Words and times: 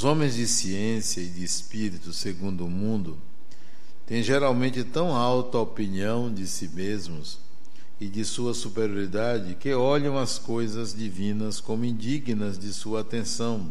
Os 0.00 0.04
homens 0.04 0.34
de 0.34 0.46
ciência 0.46 1.20
e 1.20 1.26
de 1.26 1.44
espírito, 1.44 2.10
segundo 2.10 2.64
o 2.64 2.70
mundo, 2.70 3.18
têm 4.06 4.22
geralmente 4.22 4.82
tão 4.82 5.14
alta 5.14 5.58
opinião 5.58 6.32
de 6.32 6.46
si 6.46 6.68
mesmos 6.68 7.38
e 8.00 8.08
de 8.08 8.24
sua 8.24 8.54
superioridade 8.54 9.56
que 9.56 9.74
olham 9.74 10.16
as 10.16 10.38
coisas 10.38 10.94
divinas 10.94 11.60
como 11.60 11.84
indignas 11.84 12.58
de 12.58 12.72
sua 12.72 13.02
atenção. 13.02 13.70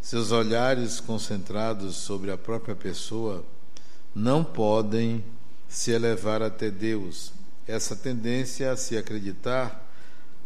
Seus 0.00 0.32
olhares 0.32 0.98
concentrados 0.98 1.94
sobre 1.94 2.32
a 2.32 2.36
própria 2.36 2.74
pessoa 2.74 3.44
não 4.12 4.42
podem 4.42 5.22
se 5.68 5.92
elevar 5.92 6.42
até 6.42 6.68
Deus. 6.68 7.32
Essa 7.64 7.94
tendência 7.94 8.72
a 8.72 8.76
se 8.76 8.96
acreditar 8.96 9.88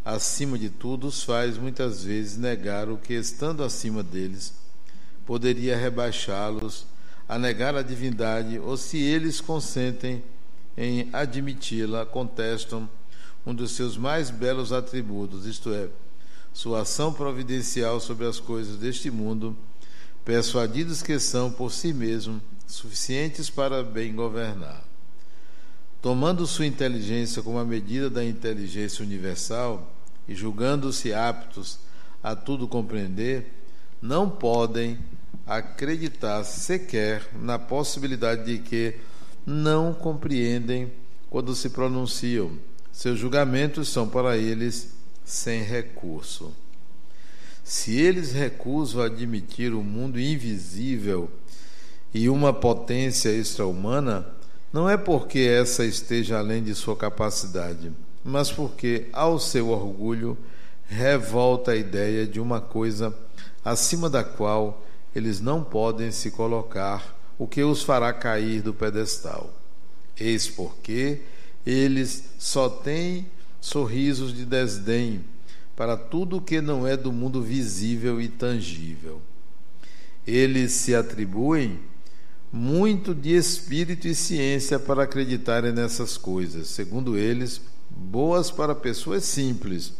acima 0.04 0.58
de 0.58 0.68
tudo 0.68 1.06
os 1.06 1.22
faz 1.22 1.56
muitas 1.56 2.04
vezes 2.04 2.36
negar 2.36 2.90
o 2.90 2.98
que, 2.98 3.14
estando 3.14 3.64
acima 3.64 4.02
deles, 4.02 4.65
poderia 5.26 5.76
rebaixá-los 5.76 6.86
a 7.28 7.38
negar 7.38 7.74
a 7.74 7.82
divindade, 7.82 8.58
ou 8.58 8.76
se 8.76 8.98
eles 8.98 9.40
consentem 9.40 10.22
em 10.76 11.10
admiti-la, 11.12 12.06
contestam 12.06 12.88
um 13.44 13.54
dos 13.54 13.72
seus 13.72 13.96
mais 13.96 14.30
belos 14.30 14.72
atributos, 14.72 15.44
isto 15.44 15.72
é, 15.72 15.88
sua 16.52 16.82
ação 16.82 17.12
providencial 17.12 18.00
sobre 18.00 18.26
as 18.26 18.38
coisas 18.38 18.76
deste 18.76 19.10
mundo, 19.10 19.56
persuadidos 20.24 21.02
que 21.02 21.18
são 21.18 21.50
por 21.50 21.70
si 21.70 21.92
mesmos 21.92 22.40
suficientes 22.66 23.50
para 23.50 23.82
bem 23.82 24.14
governar. 24.14 24.84
Tomando 26.00 26.46
sua 26.46 26.66
inteligência 26.66 27.42
como 27.42 27.58
a 27.58 27.64
medida 27.64 28.08
da 28.08 28.24
inteligência 28.24 29.04
universal 29.04 29.92
e 30.28 30.34
julgando-se 30.34 31.12
aptos 31.12 31.78
a 32.22 32.34
tudo 32.34 32.66
compreender, 32.68 33.52
não 34.00 34.28
podem 34.28 34.98
acreditar 35.46 36.42
sequer 36.44 37.28
na 37.40 37.58
possibilidade 37.58 38.44
de 38.44 38.58
que 38.58 38.94
não 39.46 39.94
compreendem 39.94 40.92
quando 41.30 41.54
se 41.54 41.70
pronunciam. 41.70 42.52
Seus 42.90 43.18
julgamentos 43.18 43.88
são 43.88 44.08
para 44.08 44.36
eles 44.36 44.94
sem 45.24 45.62
recurso. 45.62 46.52
Se 47.62 47.98
eles 47.98 48.32
recusam 48.32 49.02
admitir 49.02 49.72
o 49.72 49.80
um 49.80 49.84
mundo 49.84 50.20
invisível 50.20 51.30
e 52.14 52.28
uma 52.28 52.52
potência 52.52 53.28
extra-humana, 53.28 54.26
não 54.72 54.88
é 54.88 54.96
porque 54.96 55.40
essa 55.40 55.84
esteja 55.84 56.38
além 56.38 56.62
de 56.62 56.74
sua 56.74 56.96
capacidade, 56.96 57.92
mas 58.24 58.50
porque, 58.50 59.08
ao 59.12 59.38
seu 59.38 59.68
orgulho, 59.68 60.36
revolta 60.86 61.72
a 61.72 61.76
ideia 61.76 62.26
de 62.26 62.40
uma 62.40 62.60
coisa 62.60 63.14
acima 63.66 64.08
da 64.08 64.22
qual 64.22 64.86
eles 65.12 65.40
não 65.40 65.64
podem 65.64 66.12
se 66.12 66.30
colocar 66.30 67.16
o 67.36 67.48
que 67.48 67.64
os 67.64 67.82
fará 67.82 68.12
cair 68.12 68.62
do 68.62 68.72
pedestal. 68.72 69.52
Eis 70.16 70.46
porque 70.46 71.22
eles 71.66 72.22
só 72.38 72.68
têm 72.68 73.26
sorrisos 73.60 74.32
de 74.32 74.44
desdém 74.44 75.24
para 75.74 75.96
tudo 75.96 76.36
o 76.36 76.40
que 76.40 76.60
não 76.60 76.86
é 76.86 76.96
do 76.96 77.12
mundo 77.12 77.42
visível 77.42 78.20
e 78.20 78.28
tangível. 78.28 79.20
Eles 80.24 80.70
se 80.70 80.94
atribuem 80.94 81.80
muito 82.52 83.12
de 83.12 83.34
espírito 83.34 84.06
e 84.06 84.14
ciência 84.14 84.78
para 84.78 85.02
acreditarem 85.02 85.72
nessas 85.72 86.16
coisas, 86.16 86.68
segundo 86.68 87.18
eles, 87.18 87.60
boas 87.90 88.48
para 88.48 88.76
pessoas 88.76 89.24
simples, 89.24 89.92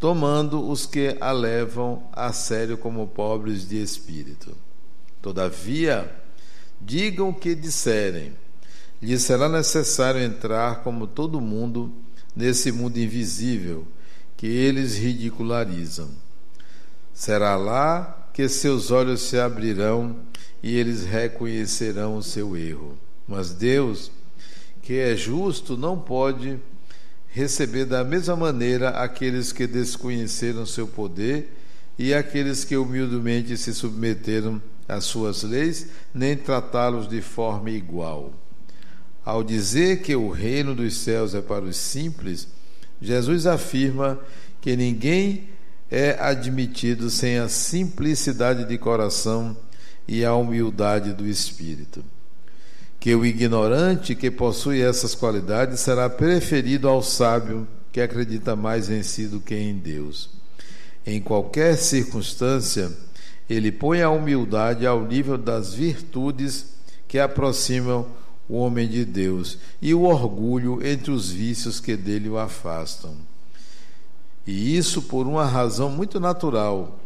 tomando 0.00 0.68
os 0.68 0.86
que 0.86 1.16
a 1.20 1.30
levam 1.30 2.02
a 2.12 2.32
sério 2.32 2.76
como 2.76 3.06
pobres 3.06 3.68
de 3.68 3.80
espírito. 3.80 4.56
Todavia, 5.22 6.10
Digam 6.80 7.28
o 7.28 7.34
que 7.34 7.54
disserem. 7.54 8.32
Lhes 9.02 9.22
será 9.22 9.48
necessário 9.48 10.20
entrar, 10.20 10.82
como 10.82 11.06
todo 11.06 11.40
mundo, 11.40 11.92
nesse 12.34 12.72
mundo 12.72 12.98
invisível 12.98 13.86
que 14.36 14.46
eles 14.46 14.96
ridicularizam. 14.96 16.08
Será 17.12 17.56
lá 17.56 18.28
que 18.32 18.48
seus 18.48 18.90
olhos 18.90 19.20
se 19.20 19.38
abrirão 19.38 20.16
e 20.62 20.74
eles 20.74 21.04
reconhecerão 21.04 22.16
o 22.16 22.22
seu 22.22 22.56
erro. 22.56 22.98
Mas 23.28 23.52
Deus, 23.52 24.10
que 24.80 24.94
é 24.94 25.14
justo, 25.14 25.76
não 25.76 25.98
pode 25.98 26.58
receber 27.30 27.84
da 27.84 28.02
mesma 28.04 28.36
maneira 28.36 28.90
aqueles 28.90 29.52
que 29.52 29.66
desconheceram 29.66 30.66
seu 30.66 30.86
poder 30.86 31.56
e 31.98 32.12
aqueles 32.12 32.64
que 32.64 32.76
humildemente 32.76 33.56
se 33.56 33.72
submeteram 33.72 34.60
as 34.88 35.04
suas 35.04 35.42
leis, 35.42 35.86
nem 36.12 36.36
tratá-los 36.36 37.08
de 37.08 37.20
forma 37.20 37.70
igual. 37.70 38.32
Ao 39.24 39.44
dizer 39.44 40.02
que 40.02 40.16
o 40.16 40.30
reino 40.30 40.74
dos 40.74 40.96
céus 40.96 41.34
é 41.34 41.40
para 41.40 41.64
os 41.64 41.76
simples, 41.76 42.48
Jesus 43.00 43.46
afirma 43.46 44.18
que 44.60 44.76
ninguém 44.76 45.48
é 45.90 46.16
admitido 46.20 47.10
sem 47.10 47.38
a 47.38 47.48
simplicidade 47.48 48.64
de 48.64 48.78
coração 48.78 49.56
e 50.08 50.24
a 50.24 50.34
humildade 50.34 51.12
do 51.12 51.26
espírito. 51.26 52.04
Que 53.00 53.14
o 53.14 53.24
ignorante 53.24 54.14
que 54.14 54.30
possui 54.30 54.80
essas 54.80 55.14
qualidades 55.14 55.80
será 55.80 56.08
preferido 56.08 56.86
ao 56.86 57.02
sábio 57.02 57.66
que 57.90 58.00
acredita 58.00 58.54
mais 58.54 58.88
em 58.88 59.02
si 59.02 59.26
do 59.26 59.40
que 59.40 59.54
em 59.54 59.74
Deus. 59.74 60.30
Em 61.04 61.20
qualquer 61.20 61.76
circunstância, 61.76 62.92
ele 63.48 63.72
põe 63.72 64.02
a 64.02 64.10
humildade 64.10 64.86
ao 64.86 65.04
nível 65.04 65.36
das 65.36 65.74
virtudes 65.74 66.66
que 67.08 67.18
aproximam 67.18 68.06
o 68.48 68.56
homem 68.56 68.88
de 68.88 69.04
Deus 69.04 69.58
e 69.80 69.94
o 69.94 70.02
orgulho 70.02 70.84
entre 70.86 71.10
os 71.10 71.30
vícios 71.30 71.80
que 71.80 71.96
dele 71.96 72.28
o 72.28 72.38
afastam. 72.38 73.14
E 74.46 74.76
isso 74.76 75.02
por 75.02 75.26
uma 75.26 75.44
razão 75.44 75.90
muito 75.90 76.18
natural, 76.20 77.00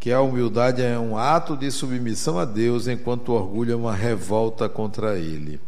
que 0.00 0.12
a 0.12 0.20
humildade 0.20 0.80
é 0.80 0.98
um 0.98 1.18
ato 1.18 1.56
de 1.56 1.70
submissão 1.70 2.38
a 2.38 2.44
Deus, 2.44 2.86
enquanto 2.86 3.30
o 3.30 3.34
orgulho 3.34 3.72
é 3.72 3.76
uma 3.76 3.94
revolta 3.94 4.68
contra 4.68 5.18
ele. 5.18 5.60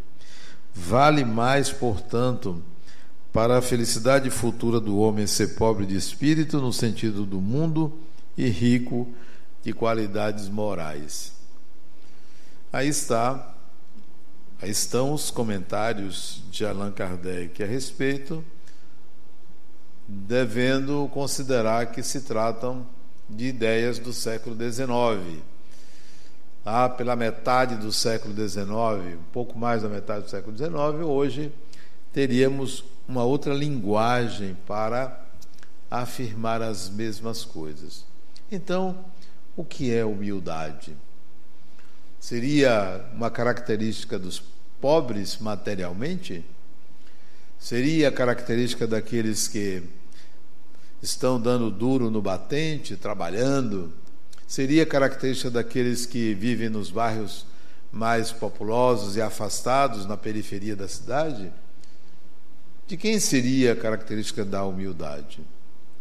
Vale 0.72 1.24
mais, 1.24 1.72
portanto, 1.72 2.62
para 3.32 3.58
a 3.58 3.62
felicidade 3.62 4.30
futura 4.30 4.78
do 4.78 4.98
homem 4.98 5.26
ser 5.26 5.56
pobre 5.56 5.84
de 5.84 5.96
espírito, 5.96 6.60
no 6.60 6.72
sentido 6.72 7.26
do 7.26 7.40
mundo, 7.40 7.92
e 8.36 8.48
rico 8.48 9.08
de 9.62 9.72
qualidades 9.72 10.48
morais. 10.48 11.32
Aí 12.72 12.88
está, 12.88 13.54
aí 14.62 14.70
estão 14.70 15.12
os 15.12 15.30
comentários 15.30 16.42
de 16.50 16.64
Allan 16.64 16.92
Kardec 16.92 17.62
a 17.62 17.66
respeito, 17.66 18.44
devendo 20.06 21.08
considerar 21.12 21.86
que 21.86 22.02
se 22.02 22.20
tratam 22.20 22.86
de 23.30 23.46
ideias 23.46 23.98
do 23.98 24.12
século 24.12 24.56
XIX. 24.56 25.42
Lá 26.64 26.88
pela 26.88 27.16
metade 27.16 27.76
do 27.76 27.92
século 27.92 28.34
XIX, 28.34 28.66
um 29.18 29.32
pouco 29.32 29.58
mais 29.58 29.82
da 29.82 29.88
metade 29.88 30.24
do 30.24 30.30
século 30.30 30.56
XIX, 30.56 30.72
hoje 31.04 31.52
teríamos 32.12 32.84
uma 33.08 33.24
outra 33.24 33.54
linguagem 33.54 34.56
para 34.66 35.24
afirmar 35.90 36.60
as 36.60 36.90
mesmas 36.90 37.44
coisas. 37.44 38.04
Então, 38.52 39.04
o 39.56 39.64
que 39.64 39.92
é 39.92 40.04
humildade? 40.04 40.96
Seria 42.18 43.04
uma 43.14 43.30
característica 43.30 44.18
dos 44.18 44.42
pobres 44.80 45.38
materialmente? 45.38 46.44
Seria 47.58 48.12
característica 48.12 48.86
daqueles 48.86 49.48
que 49.48 49.82
estão 51.02 51.40
dando 51.40 51.70
duro 51.70 52.10
no 52.10 52.20
batente, 52.20 52.96
trabalhando? 52.96 53.92
Seria 54.46 54.84
característica 54.84 55.50
daqueles 55.50 56.06
que 56.06 56.34
vivem 56.34 56.68
nos 56.68 56.90
bairros 56.90 57.46
mais 57.92 58.30
populosos 58.32 59.16
e 59.16 59.22
afastados 59.22 60.06
na 60.06 60.16
periferia 60.16 60.76
da 60.76 60.88
cidade? 60.88 61.52
De 62.86 62.96
quem 62.96 63.18
seria 63.20 63.72
a 63.72 63.76
característica 63.76 64.44
da 64.44 64.64
humildade? 64.64 65.40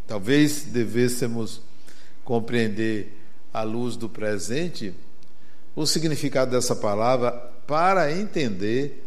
Talvez 0.07 0.63
devêssemos 0.63 1.61
compreender 2.23 3.15
à 3.53 3.63
luz 3.63 3.95
do 3.95 4.09
presente 4.09 4.93
o 5.75 5.85
significado 5.85 6.51
dessa 6.51 6.75
palavra 6.75 7.31
para 7.65 8.11
entender 8.11 9.05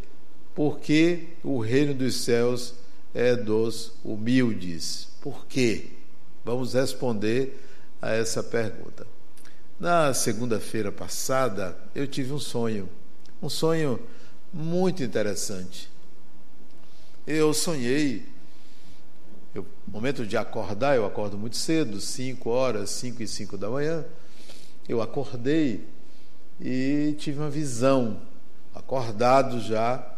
por 0.55 0.79
que 0.79 1.29
o 1.43 1.59
reino 1.59 1.95
dos 1.95 2.23
céus 2.23 2.75
é 3.13 3.35
dos 3.35 3.93
humildes. 4.05 5.12
Por 5.23 5.47
quê? 5.47 5.87
Vamos 6.45 6.75
responder 6.75 7.57
a 8.03 8.11
essa 8.11 8.43
pergunta. 8.43 9.07
Na 9.79 10.13
segunda-feira 10.13 10.91
passada, 10.91 11.79
eu 11.95 12.09
tive 12.09 12.33
um 12.33 12.41
sonho, 12.41 12.89
um 13.41 13.49
sonho 13.49 14.01
muito 14.53 15.01
interessante. 15.01 15.89
Eu 17.25 17.55
sonhei, 17.55 18.27
no 19.55 19.65
momento 19.87 20.27
de 20.27 20.37
acordar, 20.37 20.97
eu 20.97 21.07
acordo 21.07 21.39
muito 21.39 21.57
cedo, 21.57 22.01
5 22.01 22.51
horas, 22.51 22.91
5 22.91 23.23
e 23.23 23.29
5 23.29 23.57
da 23.57 23.71
manhã, 23.71 24.05
eu 24.89 25.01
acordei 25.01 25.87
e 26.61 27.15
tive 27.17 27.39
uma 27.39 27.51
visão, 27.51 28.21
acordado 28.75 29.61
já, 29.61 30.17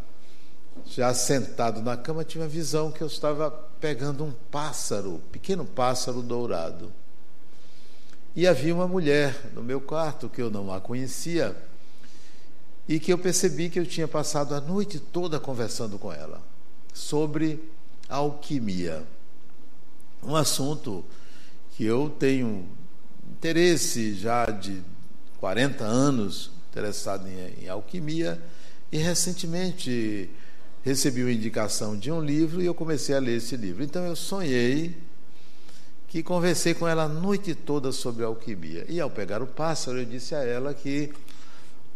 já 0.86 1.12
sentado 1.12 1.82
na 1.82 1.94
cama, 1.94 2.24
tive 2.24 2.42
uma 2.42 2.48
visão 2.48 2.90
que 2.90 3.02
eu 3.02 3.06
estava 3.06 3.50
pegando 3.84 4.24
um 4.24 4.32
pássaro, 4.50 5.20
pequeno 5.30 5.62
pássaro 5.62 6.22
dourado. 6.22 6.90
E 8.34 8.46
havia 8.46 8.74
uma 8.74 8.88
mulher 8.88 9.38
no 9.54 9.62
meu 9.62 9.78
quarto 9.78 10.26
que 10.26 10.40
eu 10.40 10.50
não 10.50 10.72
a 10.72 10.80
conhecia 10.80 11.54
e 12.88 12.98
que 12.98 13.12
eu 13.12 13.18
percebi 13.18 13.68
que 13.68 13.78
eu 13.78 13.84
tinha 13.84 14.08
passado 14.08 14.54
a 14.54 14.60
noite 14.62 14.98
toda 14.98 15.38
conversando 15.38 15.98
com 15.98 16.10
ela 16.10 16.40
sobre 16.94 17.62
alquimia. 18.08 19.04
Um 20.22 20.34
assunto 20.34 21.04
que 21.76 21.84
eu 21.84 22.08
tenho 22.08 22.66
interesse 23.32 24.14
já 24.14 24.46
de 24.46 24.82
40 25.40 25.84
anos 25.84 26.50
interessado 26.70 27.28
em, 27.28 27.64
em 27.64 27.68
alquimia 27.68 28.42
e 28.90 28.96
recentemente 28.96 30.30
recebi 30.84 31.22
uma 31.22 31.32
indicação 31.32 31.96
de 31.96 32.12
um 32.12 32.20
livro 32.20 32.60
e 32.60 32.66
eu 32.66 32.74
comecei 32.74 33.16
a 33.16 33.18
ler 33.18 33.38
esse 33.38 33.56
livro. 33.56 33.82
Então 33.82 34.04
eu 34.04 34.14
sonhei 34.14 34.94
que 36.06 36.22
conversei 36.22 36.74
com 36.74 36.86
ela 36.86 37.04
a 37.04 37.08
noite 37.08 37.54
toda 37.54 37.90
sobre 37.90 38.22
alquimia. 38.22 38.84
E 38.88 39.00
ao 39.00 39.10
pegar 39.10 39.42
o 39.42 39.46
pássaro, 39.46 39.98
eu 39.98 40.04
disse 40.04 40.34
a 40.34 40.44
ela 40.44 40.74
que 40.74 41.10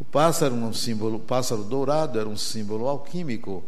o 0.00 0.04
pássaro, 0.04 0.54
um 0.54 0.72
símbolo, 0.72 1.16
o 1.16 1.20
pássaro 1.20 1.62
dourado 1.62 2.18
era 2.18 2.28
um 2.28 2.36
símbolo 2.36 2.88
alquímico 2.88 3.62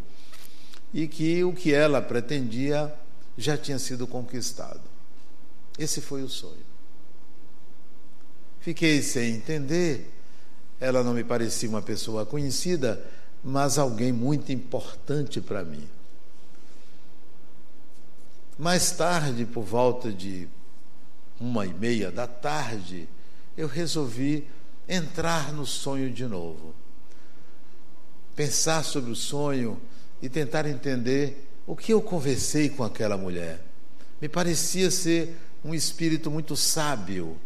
e 0.93 1.06
que 1.06 1.44
o 1.44 1.52
que 1.52 1.73
ela 1.73 2.00
pretendia 2.00 2.93
já 3.37 3.58
tinha 3.58 3.78
sido 3.78 4.06
conquistado. 4.06 4.81
Esse 5.78 6.00
foi 6.00 6.23
o 6.23 6.28
sonho. 6.28 6.70
Fiquei 8.61 9.02
sem 9.02 9.34
entender. 9.34 10.12
Ela 10.81 11.05
não 11.05 11.12
me 11.12 11.23
parecia 11.23 11.69
uma 11.69 11.82
pessoa 11.82 12.25
conhecida, 12.25 13.05
mas 13.42 13.78
alguém 13.78 14.12
muito 14.12 14.52
importante 14.52 15.40
para 15.40 15.64
mim. 15.64 15.88
Mais 18.58 18.90
tarde, 18.92 19.46
por 19.46 19.64
volta 19.64 20.12
de 20.12 20.46
uma 21.40 21.64
e 21.64 21.72
meia 21.72 22.12
da 22.12 22.26
tarde, 22.26 23.08
eu 23.56 23.66
resolvi 23.66 24.46
entrar 24.87 25.52
no 25.52 25.64
sonho 25.64 26.12
de 26.12 26.26
novo. 26.26 26.75
Pensar 28.37 28.84
sobre 28.84 29.10
o 29.10 29.16
sonho 29.16 29.81
e 30.20 30.28
tentar 30.28 30.66
entender 30.66 31.48
o 31.66 31.75
que 31.75 31.92
eu 31.92 32.02
conversei 32.02 32.69
com 32.69 32.84
aquela 32.84 33.16
mulher. 33.16 33.64
Me 34.20 34.28
parecia 34.28 34.90
ser 34.90 35.37
um 35.64 35.75
espírito 35.75 36.31
muito 36.31 36.56
sábio, 36.56 37.38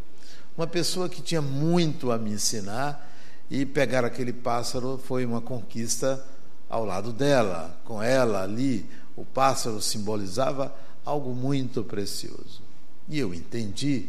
uma 0.56 0.66
pessoa 0.66 1.08
que 1.08 1.22
tinha 1.22 1.42
muito 1.42 2.10
a 2.10 2.18
me 2.18 2.32
ensinar 2.32 3.12
e 3.50 3.66
pegar 3.66 4.04
aquele 4.04 4.32
pássaro 4.32 4.98
foi 4.98 5.24
uma 5.24 5.40
conquista 5.40 6.24
ao 6.68 6.84
lado 6.84 7.12
dela, 7.12 7.78
com 7.84 8.02
ela 8.02 8.42
ali, 8.42 8.88
o 9.16 9.24
pássaro 9.24 9.80
simbolizava 9.80 10.74
algo 11.04 11.34
muito 11.34 11.84
precioso. 11.84 12.62
E 13.08 13.18
eu 13.18 13.34
entendi 13.34 14.08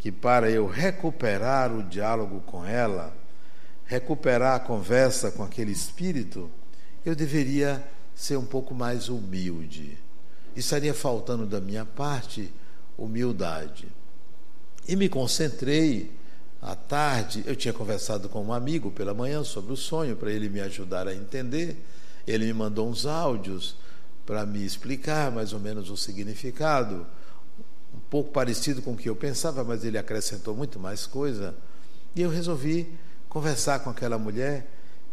que 0.00 0.10
para 0.10 0.50
eu 0.50 0.66
recuperar 0.66 1.72
o 1.72 1.82
diálogo 1.82 2.40
com 2.40 2.64
ela, 2.64 3.14
recuperar 3.84 4.56
a 4.56 4.60
conversa 4.60 5.30
com 5.30 5.44
aquele 5.44 5.70
espírito, 5.70 6.50
eu 7.04 7.14
deveria 7.14 7.86
ser 8.14 8.36
um 8.36 8.44
pouco 8.44 8.74
mais 8.74 9.08
humilde. 9.08 9.98
Estaria 10.56 10.94
faltando 10.94 11.46
da 11.46 11.60
minha 11.60 11.84
parte 11.84 12.52
humildade. 12.96 13.86
E 14.88 14.96
me 14.96 15.08
concentrei 15.08 16.10
à 16.62 16.76
tarde, 16.76 17.42
eu 17.44 17.56
tinha 17.56 17.74
conversado 17.74 18.28
com 18.28 18.40
um 18.40 18.52
amigo 18.52 18.92
pela 18.92 19.12
manhã 19.12 19.42
sobre 19.42 19.72
o 19.72 19.76
sonho, 19.76 20.14
para 20.14 20.30
ele 20.30 20.48
me 20.48 20.60
ajudar 20.60 21.08
a 21.08 21.14
entender. 21.14 21.76
Ele 22.24 22.46
me 22.46 22.52
mandou 22.52 22.88
uns 22.88 23.04
áudios 23.04 23.76
para 24.24 24.46
me 24.46 24.64
explicar 24.64 25.32
mais 25.32 25.52
ou 25.52 25.58
menos 25.58 25.90
o 25.90 25.96
significado 25.96 27.04
um 27.92 27.98
pouco 28.08 28.30
parecido 28.30 28.80
com 28.80 28.92
o 28.92 28.96
que 28.96 29.08
eu 29.08 29.16
pensava, 29.16 29.64
mas 29.64 29.84
ele 29.84 29.98
acrescentou 29.98 30.54
muito 30.54 30.78
mais 30.78 31.04
coisa. 31.04 31.52
E 32.14 32.22
eu 32.22 32.30
resolvi 32.30 32.88
conversar 33.28 33.80
com 33.80 33.90
aquela 33.90 34.16
mulher 34.16 34.68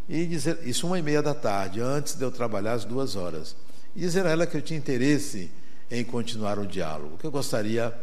e 0.07 0.27
dizer, 0.27 0.59
isso 0.63 0.85
uma 0.85 0.99
e 0.99 1.01
meia 1.01 1.21
da 1.21 1.33
tarde, 1.33 1.81
antes 1.81 2.13
de 2.13 2.23
eu 2.23 2.31
trabalhar 2.31 2.73
as 2.73 2.85
duas 2.85 3.15
horas, 3.15 3.55
e 3.95 4.01
dizer 4.01 4.25
a 4.25 4.29
ela 4.29 4.45
que 4.45 4.55
eu 4.55 4.61
tinha 4.61 4.77
interesse 4.77 5.51
em 5.89 6.03
continuar 6.03 6.59
o 6.59 6.67
diálogo, 6.67 7.17
que 7.17 7.25
eu 7.25 7.31
gostaria 7.31 7.93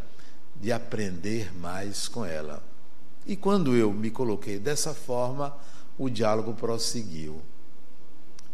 de 0.60 0.72
aprender 0.72 1.54
mais 1.56 2.08
com 2.08 2.24
ela. 2.24 2.62
E 3.26 3.34
quando 3.36 3.74
eu 3.74 3.92
me 3.92 4.10
coloquei 4.10 4.58
dessa 4.58 4.94
forma, 4.94 5.56
o 5.98 6.08
diálogo 6.08 6.54
prosseguiu. 6.54 7.40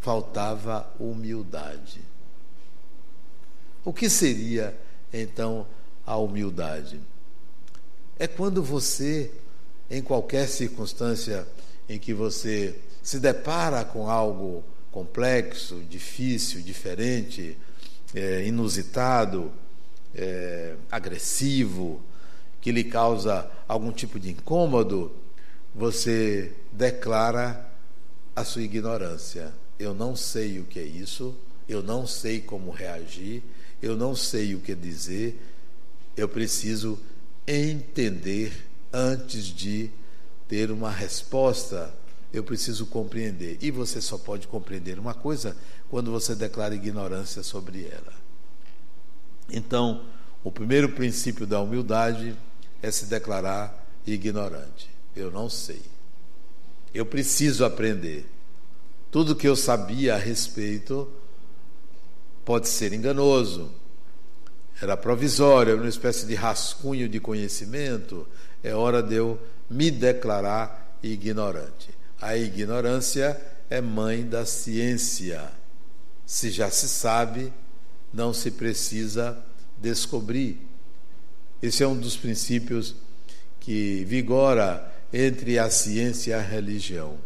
Faltava 0.00 0.90
humildade. 0.98 2.00
O 3.84 3.92
que 3.92 4.08
seria 4.08 4.76
então 5.12 5.66
a 6.06 6.16
humildade. 6.16 7.00
É 8.18 8.26
quando 8.26 8.62
você, 8.62 9.30
em 9.90 10.00
qualquer 10.00 10.48
circunstância 10.48 11.46
em 11.88 11.98
que 11.98 12.14
você 12.14 12.78
se 13.02 13.18
depara 13.18 13.84
com 13.84 14.08
algo 14.08 14.64
complexo, 14.90 15.82
difícil, 15.88 16.62
diferente, 16.62 17.58
é, 18.14 18.46
inusitado, 18.46 19.52
é, 20.14 20.76
agressivo, 20.90 22.00
que 22.60 22.70
lhe 22.70 22.84
causa 22.84 23.50
algum 23.72 23.90
tipo 23.90 24.20
de 24.20 24.30
incômodo, 24.30 25.10
você 25.74 26.52
declara 26.70 27.68
a 28.36 28.44
sua 28.44 28.62
ignorância. 28.62 29.52
Eu 29.78 29.94
não 29.94 30.14
sei 30.14 30.60
o 30.60 30.64
que 30.64 30.78
é 30.78 30.84
isso, 30.84 31.34
eu 31.66 31.82
não 31.82 32.06
sei 32.06 32.40
como 32.40 32.70
reagir, 32.70 33.42
eu 33.80 33.96
não 33.96 34.14
sei 34.14 34.54
o 34.54 34.60
que 34.60 34.74
dizer, 34.74 35.40
eu 36.16 36.28
preciso 36.28 36.98
entender 37.46 38.52
antes 38.92 39.46
de 39.46 39.90
ter 40.46 40.70
uma 40.70 40.90
resposta. 40.90 41.92
Eu 42.30 42.44
preciso 42.44 42.86
compreender. 42.86 43.58
E 43.60 43.70
você 43.70 44.00
só 44.00 44.18
pode 44.18 44.46
compreender 44.48 44.98
uma 44.98 45.14
coisa 45.14 45.56
quando 45.90 46.10
você 46.10 46.34
declara 46.34 46.74
ignorância 46.74 47.42
sobre 47.42 47.86
ela. 47.86 48.12
Então, 49.50 50.04
o 50.44 50.50
primeiro 50.50 50.90
princípio 50.90 51.46
da 51.46 51.60
humildade 51.60 52.36
é 52.82 52.90
se 52.90 53.06
declarar 53.06 53.86
ignorante. 54.06 54.90
Eu 55.14 55.30
não 55.30 55.48
sei. 55.48 55.80
Eu 56.92 57.06
preciso 57.06 57.64
aprender. 57.64 58.26
Tudo 59.10 59.36
que 59.36 59.48
eu 59.48 59.54
sabia 59.54 60.14
a 60.14 60.18
respeito 60.18 61.08
pode 62.44 62.68
ser 62.68 62.92
enganoso, 62.92 63.70
era 64.80 64.96
provisória, 64.96 65.76
uma 65.76 65.88
espécie 65.88 66.26
de 66.26 66.34
rascunho 66.34 67.08
de 67.08 67.20
conhecimento, 67.20 68.26
é 68.64 68.74
hora 68.74 69.00
de 69.00 69.14
eu 69.14 69.38
me 69.70 69.90
declarar 69.90 70.98
ignorante. 71.02 71.90
A 72.20 72.36
ignorância 72.36 73.40
é 73.70 73.80
mãe 73.80 74.26
da 74.26 74.44
ciência. 74.44 75.52
Se 76.26 76.50
já 76.50 76.68
se 76.70 76.88
sabe, 76.88 77.52
não 78.12 78.34
se 78.34 78.50
precisa 78.50 79.38
descobrir. 79.78 80.60
Esse 81.62 81.82
é 81.82 81.86
um 81.86 81.96
dos 81.96 82.16
princípios 82.16 82.96
que 83.60 84.04
vigora 84.04 84.92
entre 85.12 85.58
a 85.58 85.70
ciência 85.70 86.32
e 86.32 86.34
a 86.34 86.40
religião. 86.40 87.16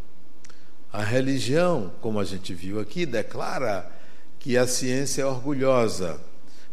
A 0.93 1.02
religião, 1.02 1.93
como 2.00 2.21
a 2.21 2.25
gente 2.25 2.52
viu 2.55 2.78
aqui, 2.78 3.07
declara 3.07 3.90
que 4.38 4.57
a 4.57 4.66
ciência 4.66 5.23
é 5.23 5.26
orgulhosa 5.26 6.21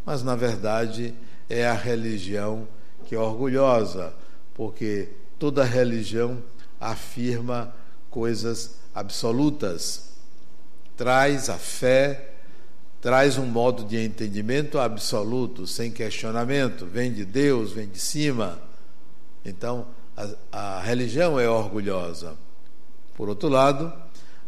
mas 0.06 0.24
na 0.24 0.36
verdade 0.36 1.14
é 1.50 1.66
a 1.66 1.74
religião 1.74 2.68
que 3.06 3.16
é 3.16 3.20
orgulhosa, 3.20 4.14
porque 4.54 5.10
toda 5.40 5.64
religião 5.64 6.42
afirma 6.80 7.74
coisas 8.10 8.76
absolutas, 8.94 10.12
traz 10.96 11.50
a 11.50 11.58
fé, 11.58 12.33
traz 13.04 13.38
um 13.38 13.46
modo 13.46 13.84
de 13.84 14.02
entendimento 14.02 14.80
absoluto, 14.80 15.68
sem 15.68 15.92
questionamento, 15.92 16.86
vem 16.86 17.12
de 17.12 17.26
Deus, 17.26 17.74
vem 17.74 17.86
de 17.86 18.00
cima. 18.00 18.58
Então, 19.44 19.86
a, 20.16 20.78
a 20.78 20.82
religião 20.82 21.38
é 21.38 21.50
orgulhosa. 21.50 22.38
Por 23.14 23.28
outro 23.28 23.50
lado, 23.50 23.92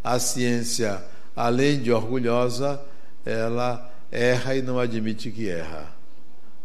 a 0.02 0.18
ciência, 0.20 1.04
além 1.36 1.82
de 1.82 1.92
orgulhosa, 1.92 2.82
ela 3.26 3.92
erra 4.10 4.56
e 4.56 4.62
não 4.62 4.80
admite 4.80 5.32
que 5.32 5.50
erra. 5.50 5.94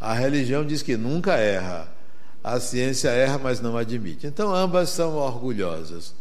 A 0.00 0.14
religião 0.14 0.64
diz 0.64 0.82
que 0.82 0.96
nunca 0.96 1.38
erra. 1.38 1.92
A 2.42 2.60
ciência 2.60 3.08
erra, 3.08 3.36
mas 3.36 3.60
não 3.60 3.76
admite. 3.76 4.28
Então, 4.28 4.54
ambas 4.54 4.90
são 4.90 5.16
orgulhosas. 5.16 6.14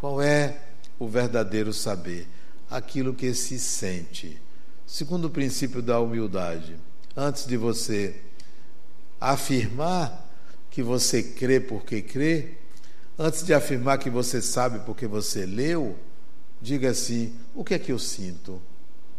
Qual 0.00 0.22
é 0.22 0.62
o 0.98 1.06
verdadeiro 1.06 1.74
saber? 1.74 2.26
Aquilo 2.70 3.12
que 3.12 3.34
se 3.34 3.58
sente. 3.58 4.40
Segundo 4.90 5.26
o 5.26 5.30
princípio 5.30 5.80
da 5.80 6.00
humildade, 6.00 6.76
antes 7.16 7.46
de 7.46 7.56
você 7.56 8.16
afirmar 9.20 10.28
que 10.70 10.82
você 10.82 11.22
crê 11.22 11.60
porque 11.60 12.02
crê, 12.02 12.56
Antes 13.22 13.44
de 13.44 13.52
afirmar 13.52 13.98
que 13.98 14.08
você 14.08 14.40
sabe 14.40 14.78
porque 14.86 15.06
você 15.06 15.44
leu, 15.44 15.94
diga 16.58 16.88
assim: 16.88 17.34
o 17.54 17.62
que 17.62 17.74
é 17.74 17.78
que 17.78 17.92
eu 17.92 17.98
sinto? 17.98 18.62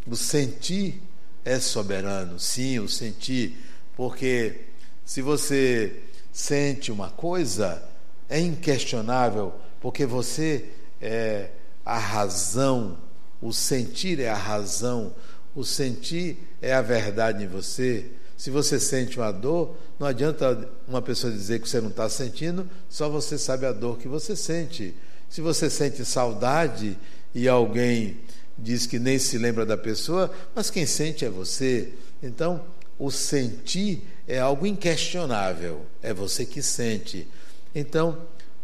O 0.07 0.15
sentir 0.15 0.99
é 1.45 1.59
soberano, 1.59 2.39
sim, 2.39 2.79
o 2.79 2.89
sentir, 2.89 3.55
porque 3.95 4.61
se 5.05 5.21
você 5.21 6.01
sente 6.33 6.91
uma 6.91 7.11
coisa, 7.11 7.87
é 8.27 8.39
inquestionável, 8.39 9.53
porque 9.79 10.07
você 10.07 10.69
é 10.99 11.51
a 11.85 11.99
razão, 11.99 12.97
o 13.39 13.53
sentir 13.53 14.19
é 14.19 14.29
a 14.29 14.35
razão, 14.35 15.13
o 15.55 15.63
sentir 15.63 16.37
é 16.61 16.73
a 16.73 16.81
verdade 16.81 17.43
em 17.43 17.47
você. 17.47 18.05
Se 18.37 18.49
você 18.49 18.79
sente 18.79 19.17
uma 19.19 19.31
dor, 19.31 19.77
não 19.99 20.07
adianta 20.07 20.67
uma 20.87 21.01
pessoa 21.01 21.31
dizer 21.31 21.61
que 21.61 21.69
você 21.69 21.79
não 21.79 21.89
está 21.89 22.09
sentindo, 22.09 22.67
só 22.89 23.07
você 23.07 23.37
sabe 23.37 23.65
a 23.65 23.71
dor 23.71 23.97
que 23.99 24.07
você 24.07 24.35
sente. 24.35 24.95
Se 25.29 25.41
você 25.41 25.69
sente 25.69 26.03
saudade 26.03 26.97
e 27.35 27.47
alguém 27.47 28.19
diz 28.57 28.85
que 28.85 28.99
nem 28.99 29.19
se 29.19 29.37
lembra 29.37 29.65
da 29.65 29.77
pessoa, 29.77 30.31
mas 30.55 30.69
quem 30.69 30.85
sente 30.85 31.23
é 31.23 31.29
você. 31.29 31.93
Então, 32.21 32.63
o 32.97 33.11
sentir 33.11 34.03
é 34.27 34.39
algo 34.39 34.65
inquestionável, 34.65 35.85
é 36.01 36.13
você 36.13 36.45
que 36.45 36.61
sente. 36.61 37.27
Então, 37.73 38.17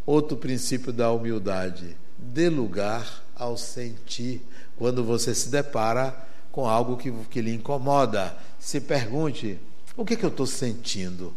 outro 0.05 0.37
princípio 0.37 0.91
da 0.91 1.11
humildade, 1.11 1.95
dê 2.17 2.49
lugar 2.49 3.23
ao 3.35 3.57
sentir. 3.57 4.41
Quando 4.75 5.03
você 5.03 5.33
se 5.33 5.49
depara 5.49 6.26
com 6.57 6.67
algo 6.67 6.97
que, 6.97 7.11
que 7.29 7.39
lhe 7.39 7.53
incomoda, 7.53 8.35
se 8.57 8.81
pergunte: 8.81 9.59
o 9.95 10.03
que, 10.03 10.15
é 10.15 10.17
que 10.17 10.25
eu 10.25 10.31
estou 10.31 10.47
sentindo? 10.47 11.31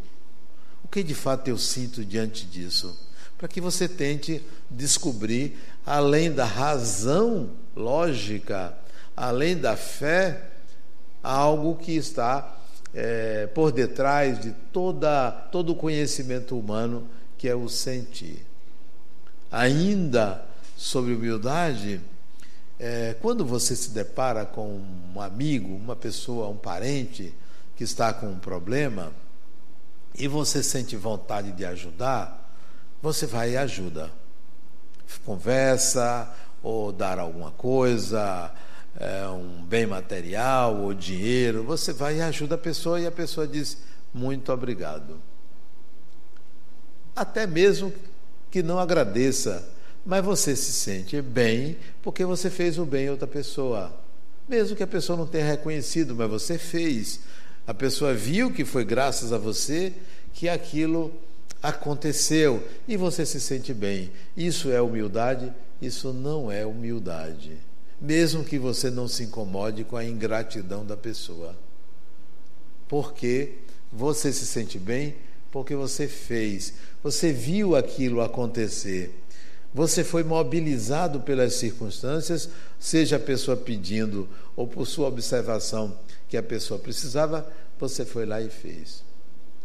O 0.83 0.89
que 0.89 1.03
de 1.03 1.15
fato 1.15 1.47
eu 1.49 1.59
sinto 1.59 2.03
diante 2.03 2.47
disso? 2.47 2.99
Para 3.37 3.47
que 3.47 3.61
você 3.61 3.87
tente 3.87 4.43
descobrir, 4.71 5.59
além 5.85 6.33
da 6.33 6.47
razão 6.47 7.51
lógica, 7.77 8.75
além 9.15 9.59
da 9.59 9.77
fé, 9.77 10.43
algo 11.23 11.77
que 11.77 11.95
está 11.95 12.57
é, 12.95 13.47
por 13.49 13.73
detrás 13.73 14.41
de 14.41 14.53
toda, 14.73 15.31
todo 15.53 15.73
o 15.73 15.77
conhecimento 15.77 16.59
humano, 16.59 17.07
que 17.37 17.47
é 17.47 17.55
o 17.55 17.69
sentir. 17.69 18.43
Ainda 19.53 20.47
sobre 20.79 21.13
humildade, 21.13 22.01
é, 22.81 23.15
quando 23.21 23.45
você 23.45 23.77
se 23.77 23.91
depara 23.91 24.47
com 24.47 24.81
um 25.15 25.21
amigo, 25.21 25.69
uma 25.69 25.95
pessoa, 25.95 26.49
um 26.49 26.57
parente 26.57 27.35
que 27.77 27.85
está 27.85 28.11
com 28.11 28.27
um 28.27 28.39
problema 28.39 29.13
e 30.15 30.27
você 30.27 30.63
sente 30.63 30.97
vontade 30.97 31.53
de 31.53 31.63
ajudar, 31.67 32.51
você 33.03 33.27
vai 33.27 33.51
e 33.51 33.57
ajuda. 33.59 34.11
Conversa, 35.27 36.33
ou 36.63 36.91
dar 36.91 37.19
alguma 37.19 37.51
coisa, 37.51 38.51
é, 38.99 39.27
um 39.29 39.63
bem 39.63 39.87
material 39.87 40.77
ou 40.77 40.95
dinheiro, 40.95 41.63
você 41.63 41.93
vai 41.93 42.17
e 42.17 42.23
ajuda 42.23 42.55
a 42.55 42.59
pessoa 42.59 42.99
e 42.99 43.07
a 43.07 43.13
pessoa 43.13 43.47
diz 43.47 43.77
muito 44.13 44.51
obrigado. 44.51 45.21
Até 47.15 47.47
mesmo 47.47 47.93
que 48.51 48.63
não 48.63 48.79
agradeça, 48.79 49.69
mas 50.11 50.25
você 50.25 50.57
se 50.57 50.73
sente 50.73 51.23
bem 51.23 51.79
porque 52.03 52.25
você 52.25 52.51
fez 52.51 52.79
o 52.79 52.85
bem 52.85 53.09
a 53.09 53.13
outra 53.13 53.27
pessoa. 53.27 53.95
Mesmo 54.49 54.77
que 54.77 54.83
a 54.83 54.87
pessoa 54.87 55.17
não 55.17 55.27
tenha 55.27 55.47
reconhecido, 55.47 56.15
mas 56.15 56.29
você 56.29 56.59
fez. 56.59 57.21
A 57.67 57.73
pessoa 57.73 58.13
viu 58.13 58.53
que 58.53 58.65
foi 58.65 58.85
graças 58.85 59.33
a 59.33 59.39
você 59.39 59.93
que 60.35 60.49
aquilo 60.49 61.13
aconteceu 61.63 62.67
e 62.89 62.97
você 62.97 63.25
se 63.25 63.41
sente 63.41 63.73
bem. 63.73 64.11
Isso 64.37 64.71
é 64.71 64.83
humildade 64.83 65.53
isso 65.81 66.13
não 66.13 66.53
é 66.53 66.67
humildade, 66.67 67.57
mesmo 68.01 68.45
que 68.45 68.59
você 68.59 68.91
não 68.91 69.09
se 69.09 69.25
incomode 69.25 69.85
com 69.85 69.97
a 69.97 70.05
ingratidão 70.05 70.85
da 70.85 70.97
pessoa. 70.97 71.57
Porque 72.87 73.55
você 73.91 74.33
se 74.33 74.45
sente 74.45 74.79
bem 74.79 75.15
porque 75.51 75.75
você 75.75 76.07
fez, 76.07 76.75
você 77.03 77.33
viu 77.33 77.75
aquilo 77.75 78.21
acontecer. 78.21 79.20
Você 79.73 80.03
foi 80.03 80.25
mobilizado 80.25 81.21
pelas 81.21 81.55
circunstâncias, 81.55 82.49
seja 82.79 83.17
a 83.17 83.21
pessoa 83.21 83.57
pedindo 83.57 84.29
ou 84.57 84.67
por 84.67 84.87
sua 84.87 85.09
observação 85.09 85.97
que 86.29 86.37
a 86.37 86.43
pessoa 86.43 86.79
precisava, 86.79 87.47
você 87.79 88.05
foi 88.05 88.27
lá 88.27 88.41
e 88.41 88.49
fez. 88.49 89.03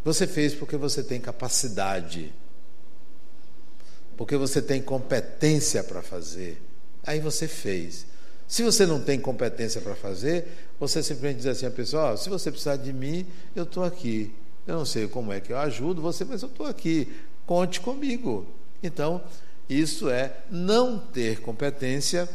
Você 0.04 0.28
fez 0.28 0.54
porque 0.54 0.78
você 0.78 1.04
tem 1.04 1.20
capacidade 1.20 2.32
porque 4.18 4.38
você 4.38 4.62
tem 4.62 4.82
competência 4.82 5.84
para 5.84 6.02
fazer. 6.02 6.62
Aí 7.04 7.20
você 7.20 7.48
fez. 7.48 8.06
Se 8.48 8.64
você 8.64 8.86
não 8.86 9.02
tem 9.02 9.20
competência 9.20 9.82
para 9.82 9.96
fazer, 9.96 10.48
você 10.80 11.02
simplesmente 11.02 11.38
diz 11.38 11.48
assim 11.48 11.66
a 11.66 11.72
pessoa: 11.72 12.14
oh, 12.14 12.18
se 12.18 12.30
você 12.30 12.52
precisar 12.52 12.78
de 12.78 12.94
mim, 12.94 13.26
eu 13.56 13.64
estou 13.64 13.84
aqui. 13.84 14.34
Eu 14.66 14.76
não 14.78 14.86
sei 14.86 15.08
como 15.08 15.32
é 15.32 15.40
que 15.40 15.52
eu 15.52 15.58
ajudo 15.58 16.02
você, 16.02 16.24
mas 16.24 16.42
eu 16.42 16.50
estou 16.50 16.66
aqui. 16.66 17.12
Conte 17.46 17.80
comigo. 17.80 18.48
Então, 18.82 19.22
isso 19.70 20.10
é 20.10 20.38
não 20.50 21.00
ter 21.00 21.42
competência 21.42 22.30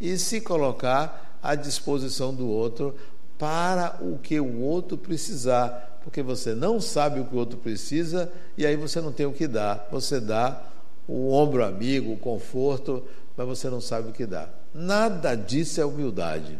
e 0.00 0.18
se 0.18 0.40
colocar 0.40 1.38
à 1.42 1.54
disposição 1.54 2.34
do 2.34 2.48
outro 2.48 2.94
para 3.38 3.98
o 4.00 4.18
que 4.18 4.38
o 4.38 4.60
outro 4.60 4.96
precisar, 4.96 6.00
porque 6.02 6.22
você 6.22 6.54
não 6.54 6.80
sabe 6.80 7.20
o 7.20 7.24
que 7.24 7.34
o 7.34 7.38
outro 7.38 7.58
precisa 7.58 8.30
e 8.56 8.66
aí 8.66 8.76
você 8.76 9.00
não 9.00 9.12
tem 9.12 9.26
o 9.26 9.32
que 9.32 9.46
dar. 9.46 9.88
Você 9.90 10.20
dá 10.20 10.62
o 11.08 11.32
ombro 11.32 11.64
amigo, 11.64 12.12
o 12.12 12.18
conforto, 12.18 13.02
mas 13.36 13.46
você 13.46 13.68
não 13.68 13.80
sabe 13.80 14.10
o 14.10 14.12
que 14.12 14.26
dá. 14.26 14.48
Nada 14.72 15.34
disso 15.34 15.80
é 15.80 15.84
humildade. 15.84 16.58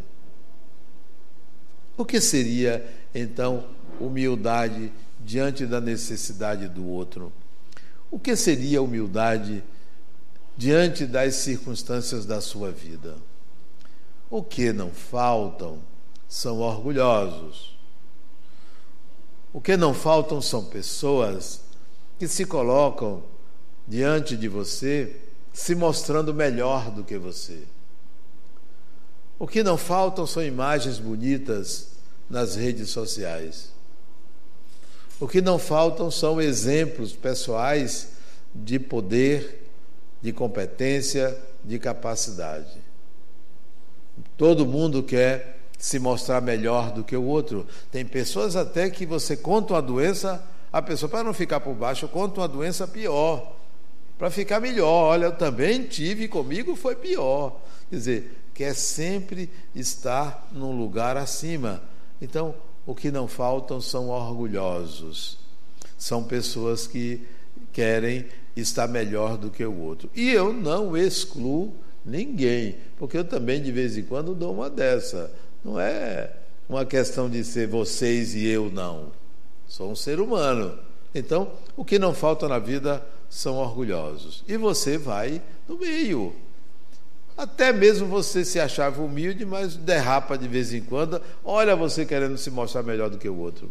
O 1.96 2.04
que 2.04 2.20
seria, 2.20 2.84
então, 3.14 3.64
humildade 4.00 4.92
diante 5.20 5.64
da 5.64 5.80
necessidade 5.80 6.68
do 6.68 6.86
outro? 6.86 7.32
O 8.10 8.18
que 8.18 8.34
seria 8.34 8.82
humildade 8.82 9.62
diante 10.56 11.06
das 11.06 11.34
circunstâncias 11.36 12.24
da 12.26 12.40
sua 12.40 12.70
vida? 12.70 13.16
O 14.30 14.42
que 14.42 14.72
não 14.72 14.90
faltam 14.90 15.78
são 16.28 16.60
orgulhosos. 16.60 17.76
O 19.52 19.60
que 19.60 19.76
não 19.76 19.94
faltam 19.94 20.42
são 20.42 20.64
pessoas 20.64 21.60
que 22.18 22.26
se 22.26 22.44
colocam 22.44 23.22
diante 23.86 24.36
de 24.36 24.48
você, 24.48 25.14
se 25.52 25.74
mostrando 25.74 26.34
melhor 26.34 26.90
do 26.90 27.04
que 27.04 27.18
você. 27.18 27.62
O 29.38 29.46
que 29.46 29.62
não 29.62 29.76
faltam 29.76 30.26
são 30.26 30.42
imagens 30.42 30.98
bonitas 30.98 31.88
nas 32.28 32.56
redes 32.56 32.90
sociais. 32.90 33.70
O 35.20 35.28
que 35.28 35.40
não 35.40 35.58
faltam 35.58 36.10
são 36.10 36.40
exemplos 36.40 37.12
pessoais 37.12 38.08
de 38.54 38.78
poder, 38.78 39.63
de 40.24 40.32
competência, 40.32 41.38
de 41.62 41.78
capacidade. 41.78 42.78
Todo 44.38 44.64
mundo 44.64 45.02
quer 45.02 45.58
se 45.78 45.98
mostrar 45.98 46.40
melhor 46.40 46.92
do 46.92 47.04
que 47.04 47.14
o 47.14 47.22
outro. 47.22 47.66
Tem 47.92 48.06
pessoas 48.06 48.56
até 48.56 48.88
que 48.88 49.04
você 49.04 49.36
conta 49.36 49.74
uma 49.74 49.82
doença, 49.82 50.42
a 50.72 50.80
pessoa, 50.80 51.10
para 51.10 51.22
não 51.22 51.34
ficar 51.34 51.60
por 51.60 51.74
baixo, 51.74 52.08
conta 52.08 52.40
uma 52.40 52.48
doença 52.48 52.88
pior 52.88 53.54
para 54.16 54.30
ficar 54.30 54.60
melhor. 54.60 55.10
Olha, 55.10 55.26
eu 55.26 55.36
também 55.36 55.84
tive, 55.84 56.26
comigo 56.26 56.74
foi 56.74 56.96
pior. 56.96 57.60
Quer 57.90 57.96
dizer, 57.96 58.38
quer 58.54 58.74
sempre 58.74 59.50
estar 59.74 60.48
num 60.52 60.74
lugar 60.74 61.18
acima. 61.18 61.82
Então, 62.18 62.54
o 62.86 62.94
que 62.94 63.10
não 63.10 63.28
faltam 63.28 63.78
são 63.78 64.08
orgulhosos. 64.08 65.36
São 65.98 66.24
pessoas 66.24 66.86
que 66.86 67.28
querem 67.74 68.24
estar 68.56 68.86
melhor 68.86 69.36
do 69.36 69.50
que 69.50 69.64
o 69.64 69.80
outro. 69.80 70.10
E 70.14 70.30
eu 70.30 70.52
não 70.52 70.96
excluo 70.96 71.74
ninguém, 72.04 72.76
porque 72.96 73.18
eu 73.18 73.24
também 73.24 73.62
de 73.62 73.72
vez 73.72 73.96
em 73.96 74.02
quando 74.02 74.34
dou 74.34 74.52
uma 74.52 74.70
dessa. 74.70 75.32
Não 75.64 75.80
é 75.80 76.30
uma 76.68 76.84
questão 76.84 77.28
de 77.28 77.42
ser 77.44 77.66
vocês 77.66 78.34
e 78.34 78.46
eu 78.46 78.70
não. 78.70 79.12
Sou 79.66 79.90
um 79.90 79.96
ser 79.96 80.20
humano. 80.20 80.78
Então, 81.14 81.52
o 81.76 81.84
que 81.84 81.98
não 81.98 82.12
falta 82.12 82.48
na 82.48 82.58
vida 82.58 83.04
são 83.28 83.56
orgulhosos. 83.56 84.44
E 84.46 84.56
você 84.56 84.98
vai 84.98 85.40
no 85.68 85.78
meio. 85.78 86.34
Até 87.36 87.72
mesmo 87.72 88.06
você 88.06 88.44
se 88.44 88.60
achava 88.60 89.02
humilde, 89.02 89.44
mas 89.44 89.74
derrapa 89.74 90.36
de 90.36 90.46
vez 90.46 90.72
em 90.72 90.82
quando. 90.82 91.20
Olha 91.44 91.74
você 91.74 92.04
querendo 92.04 92.38
se 92.38 92.50
mostrar 92.50 92.82
melhor 92.82 93.10
do 93.10 93.18
que 93.18 93.28
o 93.28 93.36
outro. 93.36 93.70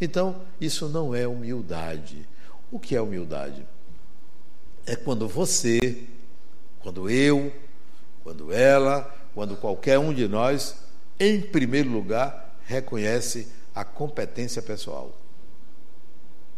Então, 0.00 0.36
isso 0.60 0.88
não 0.88 1.14
é 1.14 1.26
humildade. 1.26 2.28
O 2.70 2.78
que 2.78 2.94
é 2.94 3.00
humildade? 3.00 3.66
É 4.86 4.96
quando 4.96 5.28
você, 5.28 6.04
quando 6.80 7.08
eu, 7.08 7.52
quando 8.22 8.52
ela, 8.52 9.14
quando 9.34 9.56
qualquer 9.56 9.98
um 9.98 10.12
de 10.12 10.26
nós, 10.26 10.76
em 11.18 11.40
primeiro 11.40 11.90
lugar, 11.90 12.56
reconhece 12.64 13.48
a 13.74 13.84
competência 13.84 14.62
pessoal. 14.62 15.16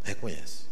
Reconhece. 0.02 0.62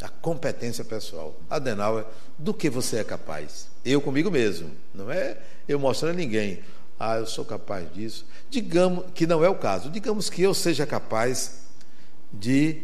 A 0.00 0.08
competência 0.08 0.84
pessoal. 0.84 1.34
Adenauer, 1.48 2.06
do 2.38 2.54
que 2.54 2.70
você 2.70 2.98
é 2.98 3.04
capaz? 3.04 3.68
Eu 3.84 4.00
comigo 4.00 4.30
mesmo. 4.30 4.70
Não 4.94 5.10
é 5.10 5.38
eu 5.68 5.78
mostrando 5.78 6.12
a 6.12 6.16
ninguém. 6.16 6.60
Ah, 6.98 7.16
eu 7.16 7.26
sou 7.26 7.44
capaz 7.44 7.92
disso. 7.92 8.26
Digamos 8.50 9.06
que 9.14 9.26
não 9.26 9.44
é 9.44 9.48
o 9.48 9.54
caso. 9.54 9.90
Digamos 9.90 10.28
que 10.28 10.42
eu 10.42 10.52
seja 10.52 10.86
capaz 10.86 11.62
de 12.32 12.82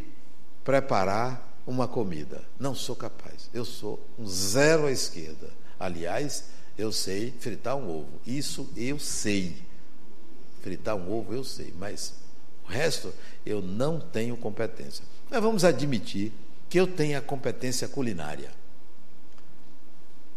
preparar 0.64 1.60
uma 1.66 1.86
comida. 1.86 2.42
Não 2.58 2.74
sou 2.74 2.96
capaz. 2.96 3.35
Eu 3.56 3.64
sou 3.64 3.98
um 4.18 4.26
zero 4.26 4.84
à 4.84 4.92
esquerda. 4.92 5.48
Aliás, 5.80 6.44
eu 6.76 6.92
sei 6.92 7.32
fritar 7.40 7.74
um 7.74 7.88
ovo. 7.88 8.20
Isso 8.26 8.68
eu 8.76 8.98
sei. 8.98 9.56
Fritar 10.60 10.94
um 10.94 11.10
ovo 11.10 11.32
eu 11.32 11.42
sei, 11.42 11.72
mas 11.78 12.12
o 12.66 12.70
resto 12.70 13.14
eu 13.46 13.62
não 13.62 13.98
tenho 13.98 14.36
competência. 14.36 15.02
Mas 15.30 15.42
vamos 15.42 15.64
admitir 15.64 16.34
que 16.68 16.78
eu 16.78 16.86
tenha 16.86 17.18
competência 17.22 17.88
culinária. 17.88 18.50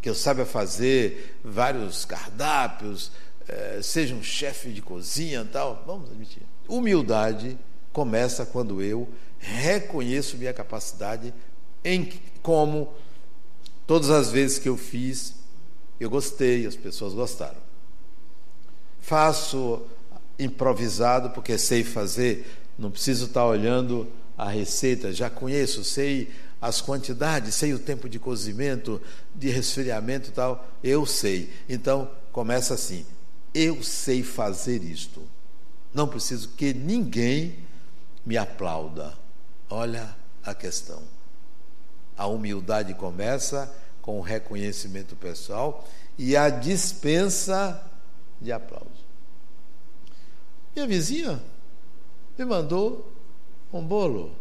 Que 0.01 0.09
eu 0.09 0.15
saiba 0.15 0.45
fazer 0.45 1.38
vários 1.43 2.05
cardápios, 2.05 3.11
eh, 3.49 3.81
seja 3.83 4.15
um 4.15 4.23
chefe 4.23 4.71
de 4.71 4.81
cozinha 4.81 5.41
e 5.41 5.45
tal. 5.45 5.83
Vamos 5.85 6.09
admitir. 6.09 6.43
Humildade 6.69 7.59
começa 7.91 8.45
quando 8.45 8.81
eu 8.81 9.09
reconheço 9.39 10.38
minha 10.38 10.53
capacidade 10.53 11.33
em 11.83 12.09
como 12.41 12.93
todas 13.89 14.12
as 14.12 14.29
vezes 14.29 14.60
que 14.60 14.69
eu 14.69 14.77
fiz, 14.77 15.34
eu 16.00 16.12
gostei, 16.12 16.67
as 16.67 16.75
pessoas 16.75 17.12
gostaram. 17.12 17.58
Faço 19.01 19.81
improvisado 20.38 21.31
porque 21.31 21.58
sei 21.58 21.84
fazer, 21.84 22.46
não 22.77 22.91
preciso 22.91 23.25
estar 23.25 23.43
olhando 23.48 24.08
a 24.38 24.48
receita, 24.48 25.12
já 25.12 25.27
conheço, 25.27 25.84
sei 25.84 26.29
as 26.62 26.79
quantidades, 26.79 27.55
sei 27.55 27.74
o 27.74 27.79
tempo 27.79 28.08
de 28.08 28.19
cozimento, 28.19 29.01
de 29.34 29.50
resfriamento 29.50 30.29
e 30.29 30.34
tal, 30.34 30.67
eu 30.84 31.03
sei. 31.08 31.51
Então, 31.67 32.12
começa 32.31 32.75
assim: 32.75 33.03
eu 33.55 33.81
sei 33.81 34.22
fazer 34.22 34.84
isto. 34.84 35.19
Não 35.91 36.08
preciso 36.08 36.50
que 36.50 36.75
ninguém 36.75 37.58
me 38.24 38.38
aplauda. 38.38 39.17
Olha 39.67 40.15
a 40.43 40.53
questão. 40.53 41.01
A 42.19 42.27
humildade 42.27 42.93
começa 42.95 43.73
com 44.01 44.19
o 44.19 44.21
reconhecimento 44.21 45.15
pessoal 45.15 45.88
e 46.17 46.35
a 46.35 46.49
dispensa 46.49 47.81
de 48.41 48.51
aplauso. 48.51 49.05
Minha 50.75 50.85
vizinha 50.85 51.41
me 52.38 52.43
mandou 52.43 53.09
um 53.71 53.81
bolo. 53.81 54.35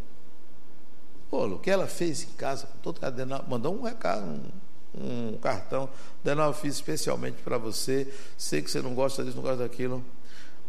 Bolo 1.30 1.60
que 1.60 1.70
ela 1.70 1.86
fez 1.86 2.24
em 2.24 2.32
casa, 2.32 2.68
todo 2.82 3.00
mandou 3.46 3.78
um 3.78 3.82
recado, 3.82 4.26
um, 4.26 5.30
um 5.32 5.38
cartão. 5.38 5.88
Denal, 6.24 6.52
fiz 6.52 6.74
especialmente 6.74 7.36
para 7.44 7.58
você. 7.58 8.12
Sei 8.36 8.60
que 8.60 8.68
você 8.68 8.82
não 8.82 8.92
gosta 8.92 9.22
disso, 9.22 9.36
não 9.36 9.44
gosta 9.44 9.58
daquilo. 9.58 10.04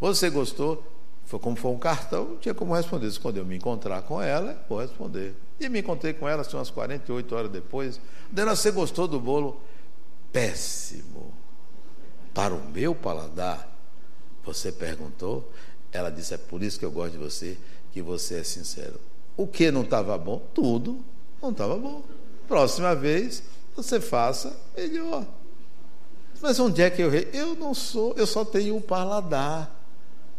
Você 0.00 0.30
gostou? 0.30 0.86
Foi 1.24 1.40
como 1.40 1.56
foi 1.56 1.72
um 1.72 1.78
cartão, 1.78 2.24
não 2.24 2.36
tinha 2.36 2.54
como 2.54 2.72
responder. 2.72 3.12
Quando 3.18 3.38
eu 3.38 3.44
me 3.44 3.56
encontrar 3.56 4.02
com 4.02 4.22
ela, 4.22 4.64
vou 4.68 4.78
responder. 4.78 5.34
E 5.60 5.68
me 5.68 5.80
encontrei 5.80 6.14
com 6.14 6.26
ela, 6.26 6.40
assim, 6.40 6.56
umas 6.56 6.70
48 6.70 7.34
horas 7.36 7.50
depois. 7.50 8.00
Dela, 8.30 8.56
você 8.56 8.70
gostou 8.70 9.06
do 9.06 9.20
bolo? 9.20 9.60
Péssimo. 10.32 11.34
Para 12.32 12.54
o 12.54 12.64
meu 12.70 12.94
paladar, 12.94 13.70
você 14.42 14.72
perguntou? 14.72 15.52
Ela 15.92 16.10
disse: 16.10 16.32
É 16.32 16.38
por 16.38 16.62
isso 16.62 16.78
que 16.78 16.84
eu 16.84 16.90
gosto 16.90 17.12
de 17.12 17.18
você, 17.18 17.58
que 17.92 18.00
você 18.00 18.36
é 18.36 18.42
sincero. 18.42 18.98
O 19.36 19.46
que 19.46 19.70
não 19.70 19.82
estava 19.82 20.16
bom? 20.16 20.40
Tudo 20.54 21.04
não 21.42 21.50
estava 21.50 21.76
bom. 21.76 22.02
Próxima 22.48 22.94
vez, 22.94 23.42
você 23.76 24.00
faça 24.00 24.56
melhor. 24.76 25.26
Mas 26.40 26.58
onde 26.58 26.80
é 26.80 26.88
que 26.88 27.02
eu. 27.02 27.12
Eu 27.12 27.54
não 27.54 27.74
sou, 27.74 28.14
eu 28.16 28.26
só 28.26 28.44
tenho 28.44 28.76
o 28.76 28.80
paladar. 28.80 29.76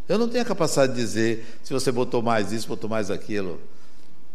Eu 0.10 0.18
não 0.18 0.28
tenho 0.28 0.44
a 0.44 0.48
capacidade 0.48 0.94
de 0.94 1.00
dizer 1.00 1.60
se 1.64 1.72
você 1.72 1.92
botou 1.92 2.22
mais 2.22 2.52
isso, 2.52 2.68
botou 2.68 2.90
mais 2.90 3.12
aquilo. 3.12 3.62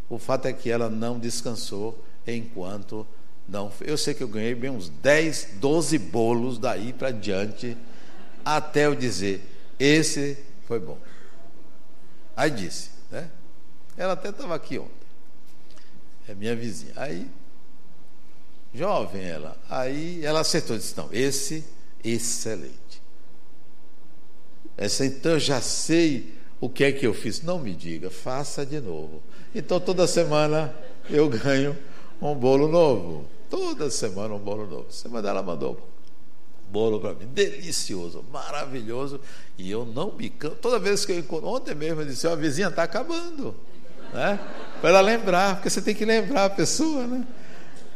O 0.09 0.19
fato 0.19 0.47
é 0.47 0.53
que 0.53 0.71
ela 0.71 0.89
não 0.89 1.19
descansou 1.19 2.05
enquanto 2.27 3.07
não. 3.49 3.73
Eu 3.81 3.97
sei 3.97 4.15
que 4.15 4.23
eu 4.23 4.29
ganhei 4.29 4.55
bem 4.55 4.71
uns 4.71 4.89
10, 4.89 5.55
12 5.55 5.99
bolos 5.99 6.59
daí 6.59 6.93
para 6.93 7.11
diante, 7.11 7.77
até 8.45 8.87
eu 8.87 8.95
dizer: 8.95 9.43
esse 9.79 10.39
foi 10.67 10.81
bom. 10.81 10.99
Aí 12.37 12.51
disse, 12.51 12.91
né? 13.11 13.31
Ela 13.97 14.13
até 14.13 14.29
estava 14.29 14.55
aqui 14.55 14.79
ontem. 14.79 14.93
É 16.29 16.35
minha 16.35 16.55
vizinha. 16.57 16.93
Aí, 16.97 17.31
jovem 18.75 19.23
ela. 19.23 19.57
Aí 19.71 20.25
ela 20.25 20.41
acertou, 20.41 20.77
disse: 20.77 20.97
não, 20.97 21.09
esse, 21.13 21.65
excelente. 22.03 23.03
Essa, 24.77 25.07
então 25.07 25.33
eu 25.33 25.41
já 25.41 25.61
sei 25.61 26.37
o 26.61 26.69
que 26.69 26.85
é 26.85 26.93
que 26.93 27.07
eu 27.07 27.15
fiz. 27.15 27.43
Não 27.43 27.59
me 27.59 27.75
diga, 27.75 28.11
faça 28.11 28.65
de 28.65 28.81
novo. 28.81 29.23
Então 29.55 29.79
toda 29.81 30.07
semana 30.07 30.75
eu 31.11 31.29
ganho 31.29 31.77
um 32.21 32.35
bolo 32.35 32.69
novo. 32.69 33.27
Toda 33.49 33.91
semana 33.91 34.35
um 34.35 34.39
bolo 34.39 34.67
novo. 34.67 34.87
Semana 34.91 35.29
ela 35.29 35.43
mandou 35.43 35.81
bolo 36.69 37.01
para 37.01 37.15
mim, 37.15 37.27
delicioso, 37.27 38.25
maravilhoso. 38.33 39.21
E 39.57 39.71
eu 39.71 39.85
não 39.85 40.13
me 40.13 40.29
canso. 40.29 40.57
Toda 40.57 40.79
vez 40.79 41.05
que 41.05 41.13
eu 41.13 41.19
encontro, 41.19 41.49
ontem 41.49 41.75
mesmo 41.75 42.03
eu 42.03 42.07
disse: 42.07 42.27
a 42.27 42.35
vizinha 42.35 42.69
está 42.69 42.83
acabando. 42.83 43.55
Né? 44.13 44.39
Para 44.81 44.91
ela 44.91 45.01
lembrar, 45.01 45.57
porque 45.57 45.71
você 45.71 45.81
tem 45.81 45.95
que 45.95 46.05
lembrar 46.05 46.47
a 46.47 46.51
pessoa. 46.51 47.07
Né? 47.07 47.27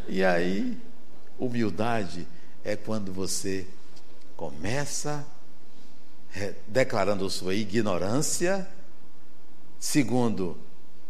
E 0.09 0.25
aí, 0.25 0.77
humildade 1.39 2.27
é 2.65 2.77
quando 2.77 3.13
você 3.13 3.67
começa 4.37 5.11
a 5.21 5.40
declarando 6.67 7.29
sua 7.29 7.55
ignorância. 7.55 8.69
Segundo, 9.79 10.57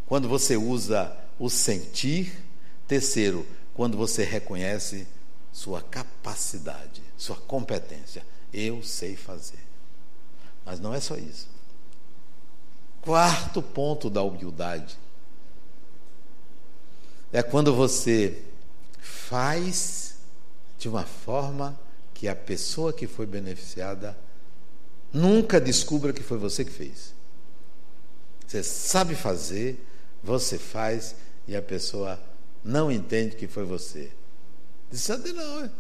quando 0.07 0.29
você 0.29 0.57
usa 0.57 1.17
o 1.39 1.49
sentir. 1.49 2.45
Terceiro, 2.87 3.47
quando 3.73 3.97
você 3.97 4.25
reconhece 4.25 5.07
sua 5.53 5.81
capacidade, 5.81 7.03
sua 7.17 7.37
competência. 7.37 8.25
Eu 8.53 8.83
sei 8.83 9.17
fazer. 9.17 9.61
Mas 10.65 10.81
não 10.81 10.93
é 10.93 11.01
só 11.01 11.17
isso. 11.17 11.49
Quarto 13.01 13.63
ponto 13.63 14.11
da 14.11 14.23
humildade 14.23 14.99
é 17.33 17.43
quando 17.43 17.75
você 17.75 18.43
faz 19.01 20.17
de 20.79 20.89
uma 20.89 21.05
forma 21.05 21.79
que 22.13 22.29
a 22.29 22.35
pessoa 22.35 22.93
que 22.93 23.07
foi 23.07 23.25
beneficiada 23.25 24.19
Nunca 25.13 25.61
descubra 25.61 26.13
que 26.13 26.23
foi 26.23 26.39
você 26.39 26.65
que 26.65 26.71
fez. 26.71 27.15
Você 28.47 28.63
sabe 28.63 29.15
fazer, 29.15 29.85
você 30.23 30.59
faz 30.59 31.15
e 31.47 31.57
a 31.57 31.63
pessoa 31.63 32.21
não 32.65 32.91
entende 32.91 33.37
que 33.37 33.49
foi 33.49 33.65
você. 33.65 34.11
Disse, 34.91 35.17
não, 35.33 35.65
é 35.65 35.71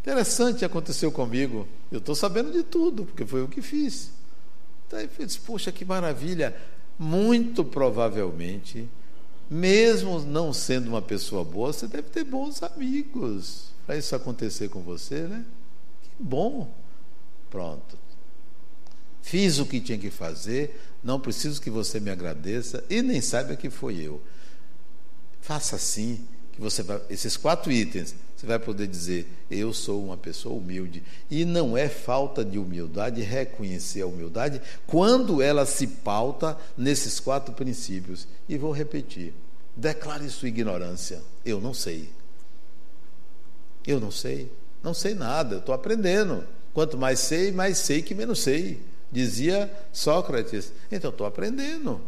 interessante 0.00 0.64
aconteceu 0.64 1.10
comigo. 1.12 1.66
Eu 1.90 1.98
estou 1.98 2.14
sabendo 2.14 2.50
de 2.50 2.62
tudo, 2.62 3.04
porque 3.04 3.24
foi 3.24 3.42
o 3.42 3.48
que 3.48 3.62
fiz. 3.62 4.10
Daí 4.90 5.08
eu 5.18 5.26
disse, 5.26 5.40
poxa, 5.40 5.72
que 5.72 5.84
maravilha. 5.84 6.56
Muito 6.98 7.64
provavelmente, 7.64 8.88
mesmo 9.48 10.20
não 10.20 10.52
sendo 10.52 10.88
uma 10.88 11.02
pessoa 11.02 11.42
boa, 11.44 11.72
você 11.72 11.86
deve 11.86 12.08
ter 12.10 12.24
bons 12.24 12.62
amigos 12.62 13.72
para 13.86 13.96
isso 13.96 14.14
acontecer 14.14 14.68
com 14.68 14.82
você, 14.82 15.20
né? 15.22 15.44
Que 16.02 16.22
bom. 16.22 16.72
Pronto. 17.50 18.01
Fiz 19.22 19.60
o 19.60 19.64
que 19.64 19.80
tinha 19.80 19.96
que 19.96 20.10
fazer, 20.10 20.78
não 21.02 21.18
preciso 21.18 21.62
que 21.62 21.70
você 21.70 22.00
me 22.00 22.10
agradeça 22.10 22.84
e 22.90 23.00
nem 23.00 23.20
saiba 23.20 23.56
que 23.56 23.70
foi 23.70 23.96
eu. 23.96 24.20
Faça 25.40 25.76
assim, 25.76 26.26
que 26.52 26.60
você 26.60 26.82
vai, 26.82 27.00
esses 27.08 27.36
quatro 27.36 27.72
itens, 27.72 28.14
você 28.36 28.46
vai 28.46 28.58
poder 28.58 28.88
dizer: 28.88 29.26
eu 29.48 29.72
sou 29.72 30.04
uma 30.04 30.16
pessoa 30.16 30.54
humilde. 30.54 31.02
E 31.30 31.44
não 31.44 31.76
é 31.76 31.88
falta 31.88 32.44
de 32.44 32.58
humildade 32.58 33.22
reconhecer 33.22 34.02
a 34.02 34.06
humildade 34.06 34.60
quando 34.86 35.40
ela 35.40 35.64
se 35.64 35.86
pauta 35.86 36.58
nesses 36.76 37.20
quatro 37.20 37.54
princípios. 37.54 38.26
E 38.48 38.58
vou 38.58 38.72
repetir: 38.72 39.32
declare 39.76 40.28
sua 40.28 40.48
ignorância. 40.48 41.22
Eu 41.44 41.60
não 41.60 41.72
sei. 41.72 42.10
Eu 43.86 44.00
não 44.00 44.10
sei. 44.10 44.50
Não 44.82 44.92
sei 44.92 45.14
nada, 45.14 45.58
estou 45.58 45.74
aprendendo. 45.74 46.44
Quanto 46.74 46.98
mais 46.98 47.20
sei, 47.20 47.52
mais 47.52 47.78
sei 47.78 48.02
que 48.02 48.14
menos 48.14 48.40
sei 48.40 48.91
dizia 49.12 49.70
Sócrates. 49.92 50.72
Então 50.90 51.10
estou 51.10 51.26
aprendendo. 51.26 52.00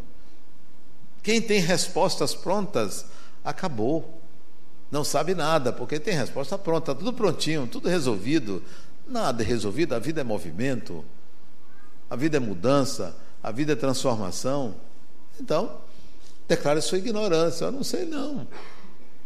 Quem 1.23 1.41
tem 1.41 1.61
respostas 1.61 2.35
prontas, 2.35 3.07
acabou. 3.45 4.21
Não 4.91 5.05
sabe 5.05 5.35
nada, 5.35 5.73
porque 5.73 5.99
tem 6.01 6.15
resposta 6.15 6.57
pronta, 6.57 6.95
tudo 6.95 7.13
prontinho, 7.13 7.67
tudo 7.67 7.89
resolvido. 7.89 8.63
Nada 9.07 9.43
é 9.43 9.47
resolvido, 9.47 9.95
a 9.95 9.99
vida 9.99 10.21
é 10.21 10.25
movimento, 10.25 11.05
a 12.09 12.17
vida 12.17 12.39
é 12.39 12.41
mudança, 12.41 13.15
a 13.43 13.51
vida 13.51 13.73
é 13.73 13.77
transformação. 13.77 14.75
Então, 15.41 15.79
declare 16.49 16.81
sua 16.81 16.99
ignorância. 16.99 17.67
Eu 17.67 17.73
não 17.73 17.85
sei, 17.85 18.07
não. 18.07 18.47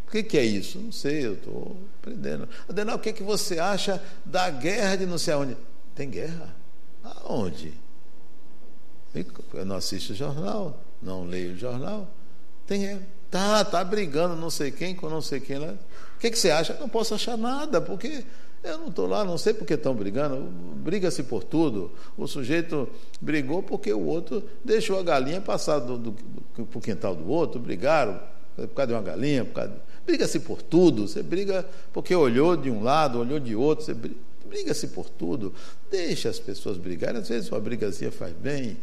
O 0.06 0.10
que, 0.10 0.22
que 0.22 0.38
é 0.38 0.44
isso? 0.44 0.78
Não 0.78 0.90
sei, 0.90 1.26
eu 1.26 1.34
estou 1.34 1.76
aprendendo. 2.00 2.48
Adenal, 2.68 2.96
o 2.96 2.98
que, 2.98 3.12
que 3.12 3.22
você 3.22 3.58
acha 3.58 4.02
da 4.24 4.48
guerra 4.48 4.96
de 4.96 5.06
não 5.06 5.18
sei 5.18 5.34
aonde? 5.34 5.56
Tem 5.94 6.08
guerra? 6.08 6.57
Aonde? 7.02 7.72
Eu 9.54 9.64
não 9.64 9.76
assisto 9.76 10.14
jornal, 10.14 10.80
não 11.02 11.24
leio 11.24 11.56
jornal. 11.56 12.08
Tem. 12.66 13.00
Tá, 13.30 13.64
tá 13.64 13.84
brigando 13.84 14.36
não 14.36 14.48
sei 14.48 14.70
quem 14.70 14.94
com 14.94 15.08
não 15.08 15.20
sei 15.20 15.40
quem 15.40 15.58
lá. 15.58 15.74
O 16.16 16.20
que, 16.20 16.30
que 16.30 16.38
você 16.38 16.50
acha? 16.50 16.76
Não 16.80 16.88
posso 16.88 17.14
achar 17.14 17.36
nada, 17.36 17.80
porque 17.80 18.24
eu 18.62 18.78
não 18.78 18.88
estou 18.88 19.06
lá, 19.06 19.24
não 19.24 19.38
sei 19.38 19.54
porque 19.54 19.74
estão 19.74 19.94
brigando. 19.94 20.36
Briga-se 20.76 21.22
por 21.22 21.44
tudo. 21.44 21.92
O 22.16 22.26
sujeito 22.26 22.88
brigou 23.20 23.62
porque 23.62 23.92
o 23.92 24.04
outro 24.04 24.42
deixou 24.64 24.98
a 24.98 25.02
galinha 25.02 25.40
passar 25.40 25.78
do, 25.78 25.96
do, 25.96 26.10
do, 26.10 26.66
para 26.66 26.78
o 26.78 26.80
quintal 26.80 27.14
do 27.14 27.28
outro, 27.28 27.60
brigaram 27.60 28.20
por 28.56 28.68
causa 28.68 28.88
de 28.88 28.92
uma 28.94 29.02
galinha, 29.02 29.46
briga-se 30.04 30.40
por 30.40 30.60
tudo. 30.60 31.06
Você 31.06 31.22
briga 31.22 31.64
porque 31.92 32.14
olhou 32.14 32.56
de 32.56 32.70
um 32.70 32.82
lado, 32.82 33.20
olhou 33.20 33.38
de 33.38 33.54
outro, 33.54 33.84
você 33.84 33.94
briga-se 34.48 34.88
por 34.88 35.08
tudo. 35.08 35.52
Deixa 35.90 36.28
as 36.28 36.38
pessoas 36.38 36.76
brigarem, 36.76 37.20
às 37.20 37.28
vezes 37.28 37.50
uma 37.50 37.60
brigazinha 37.60 38.10
faz 38.10 38.32
bem. 38.34 38.76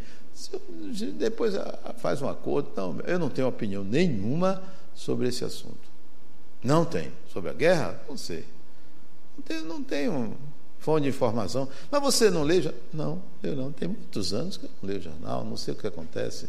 Depois 1.17 1.54
faz 1.97 2.21
um 2.21 2.30
acordo. 2.30 2.69
Não, 2.75 2.99
eu 3.01 3.17
não 3.17 3.30
tenho 3.30 3.47
opinião 3.47 3.84
nenhuma 3.84 4.62
sobre 4.93 5.28
esse 5.28 5.43
assunto. 5.43 5.95
Não 6.63 6.84
tem. 6.84 7.12
Sobre 7.32 7.49
a 7.49 7.54
guerra? 7.54 7.99
Não 8.08 8.17
sei. 8.17 8.45
Não 9.38 9.43
tenho, 9.43 9.65
não 9.65 9.84
tenho 9.84 10.38
fonte 10.80 11.04
de 11.04 11.10
informação. 11.10 11.67
Mas 11.89 12.01
você 12.01 12.30
não 12.30 12.43
lê? 12.43 12.71
Não, 12.93 13.21
eu 13.43 13.56
não. 13.56 13.71
Tem 13.71 13.88
muitos 13.88 14.34
anos 14.34 14.58
que 14.58 14.65
eu 14.65 14.69
não 14.82 14.89
leio 14.89 15.01
jornal, 15.01 15.43
não 15.43 15.58
sei 15.58 15.73
o 15.73 15.78
que 15.78 15.88
acontece. 15.88 16.47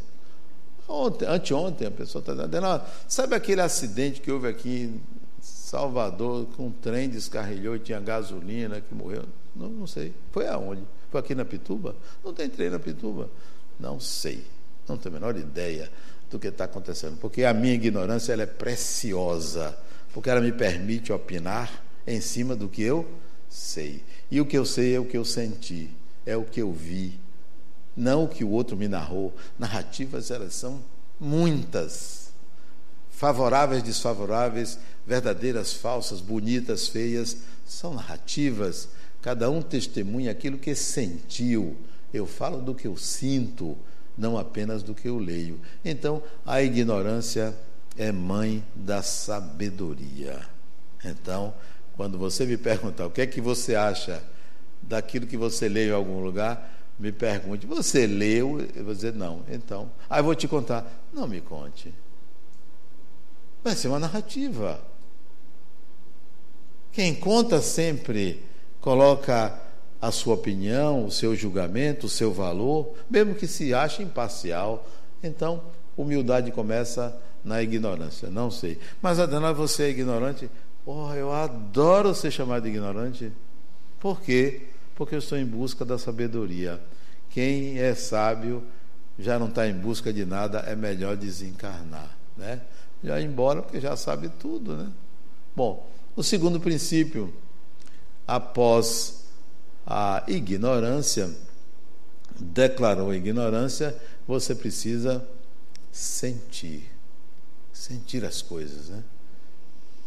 Ontem, 0.88 1.26
anteontem, 1.26 1.88
a 1.88 1.90
pessoa 1.90 2.20
está 2.20 2.32
dizendo, 2.32 2.82
sabe 3.08 3.34
aquele 3.34 3.60
acidente 3.60 4.20
que 4.20 4.30
houve 4.30 4.46
aqui 4.46 5.00
Salvador, 5.66 6.46
com 6.56 6.68
um 6.68 6.70
trem 6.70 7.08
descarrilhou 7.08 7.74
e 7.74 7.80
tinha 7.80 7.98
gasolina 7.98 8.80
que 8.80 8.94
morreu? 8.94 9.24
Não, 9.52 9.68
não 9.68 9.84
sei. 9.84 10.14
Foi 10.30 10.46
aonde? 10.46 10.82
Foi 11.10 11.18
aqui 11.18 11.34
na 11.34 11.44
Pituba? 11.44 11.96
Não 12.24 12.32
tem 12.32 12.48
trem 12.48 12.70
na 12.70 12.78
Pituba? 12.78 13.28
Não 13.76 13.98
sei. 13.98 14.44
Não 14.88 14.96
tenho 14.96 15.16
a 15.16 15.18
menor 15.18 15.36
ideia 15.36 15.90
do 16.30 16.38
que 16.38 16.46
está 16.46 16.66
acontecendo. 16.66 17.18
Porque 17.18 17.42
a 17.42 17.52
minha 17.52 17.74
ignorância 17.74 18.32
ela 18.32 18.44
é 18.44 18.46
preciosa. 18.46 19.76
Porque 20.14 20.30
ela 20.30 20.40
me 20.40 20.52
permite 20.52 21.12
opinar 21.12 21.82
em 22.06 22.20
cima 22.20 22.54
do 22.54 22.68
que 22.68 22.82
eu 22.82 23.04
sei. 23.48 24.04
E 24.30 24.40
o 24.40 24.46
que 24.46 24.56
eu 24.56 24.64
sei 24.64 24.94
é 24.94 25.00
o 25.00 25.04
que 25.04 25.16
eu 25.16 25.24
senti, 25.24 25.90
é 26.24 26.36
o 26.36 26.44
que 26.44 26.62
eu 26.62 26.72
vi, 26.72 27.18
não 27.96 28.22
o 28.22 28.28
que 28.28 28.44
o 28.44 28.50
outro 28.50 28.76
me 28.76 28.86
narrou. 28.86 29.34
Narrativas, 29.58 30.30
elas 30.30 30.54
são 30.54 30.80
muitas. 31.18 32.25
Favoráveis, 33.16 33.82
desfavoráveis, 33.82 34.78
verdadeiras, 35.06 35.72
falsas, 35.72 36.20
bonitas, 36.20 36.86
feias, 36.86 37.38
são 37.64 37.94
narrativas. 37.94 38.90
Cada 39.22 39.50
um 39.50 39.62
testemunha 39.62 40.30
aquilo 40.30 40.58
que 40.58 40.74
sentiu. 40.74 41.78
Eu 42.12 42.26
falo 42.26 42.60
do 42.60 42.74
que 42.74 42.86
eu 42.86 42.94
sinto, 42.94 43.74
não 44.18 44.36
apenas 44.36 44.82
do 44.82 44.94
que 44.94 45.08
eu 45.08 45.18
leio. 45.18 45.58
Então, 45.82 46.22
a 46.44 46.62
ignorância 46.62 47.56
é 47.96 48.12
mãe 48.12 48.62
da 48.74 49.02
sabedoria. 49.02 50.38
Então, 51.02 51.54
quando 51.96 52.18
você 52.18 52.44
me 52.44 52.58
perguntar 52.58 53.06
o 53.06 53.10
que 53.10 53.22
é 53.22 53.26
que 53.26 53.40
você 53.40 53.74
acha 53.74 54.22
daquilo 54.82 55.26
que 55.26 55.38
você 55.38 55.70
leu 55.70 55.88
em 55.88 55.96
algum 55.96 56.20
lugar, 56.20 56.70
me 56.98 57.12
pergunte, 57.12 57.66
você 57.66 58.06
leu? 58.06 58.60
Eu 58.74 58.84
vou 58.84 58.94
dizer, 58.94 59.14
não. 59.14 59.42
Então, 59.48 59.90
aí 60.02 60.18
ah, 60.18 60.20
eu 60.20 60.24
vou 60.24 60.34
te 60.34 60.46
contar. 60.46 60.86
Não 61.14 61.26
me 61.26 61.40
conte. 61.40 61.94
Vai 63.66 63.74
ser 63.74 63.88
uma 63.88 63.98
narrativa. 63.98 64.80
Quem 66.92 67.12
conta 67.16 67.60
sempre 67.60 68.40
coloca 68.80 69.60
a 70.00 70.12
sua 70.12 70.34
opinião, 70.34 71.04
o 71.04 71.10
seu 71.10 71.34
julgamento, 71.34 72.06
o 72.06 72.08
seu 72.08 72.32
valor, 72.32 72.94
mesmo 73.10 73.34
que 73.34 73.48
se 73.48 73.74
ache 73.74 74.04
imparcial. 74.04 74.88
Então, 75.20 75.64
humildade 75.96 76.52
começa 76.52 77.20
na 77.42 77.60
ignorância. 77.60 78.30
Não 78.30 78.52
sei. 78.52 78.78
Mas, 79.02 79.18
Adana, 79.18 79.52
você 79.52 79.82
é 79.82 79.90
ignorante? 79.90 80.48
Oh, 80.84 81.12
eu 81.12 81.32
adoro 81.32 82.14
ser 82.14 82.30
chamado 82.30 82.62
de 82.62 82.68
ignorante. 82.68 83.32
Por 83.98 84.20
quê? 84.20 84.68
porque 84.94 85.16
eu 85.16 85.18
estou 85.18 85.36
em 85.36 85.44
busca 85.44 85.84
da 85.84 85.98
sabedoria. 85.98 86.80
Quem 87.30 87.80
é 87.80 87.96
sábio 87.96 88.62
já 89.18 89.40
não 89.40 89.48
está 89.48 89.66
em 89.66 89.74
busca 89.74 90.12
de 90.12 90.24
nada, 90.24 90.60
é 90.60 90.76
melhor 90.76 91.16
desencarnar, 91.16 92.16
né? 92.36 92.60
Já 93.06 93.20
ir 93.20 93.26
embora 93.26 93.62
porque 93.62 93.80
já 93.80 93.96
sabe 93.96 94.28
tudo, 94.28 94.76
né? 94.76 94.90
Bom, 95.54 95.88
o 96.16 96.24
segundo 96.24 96.58
princípio, 96.58 97.32
após 98.26 99.26
a 99.86 100.24
ignorância, 100.26 101.30
declarou 102.36 103.10
a 103.10 103.16
ignorância, 103.16 103.96
você 104.26 104.56
precisa 104.56 105.24
sentir, 105.92 106.90
sentir 107.72 108.24
as 108.24 108.42
coisas, 108.42 108.88
né? 108.88 109.04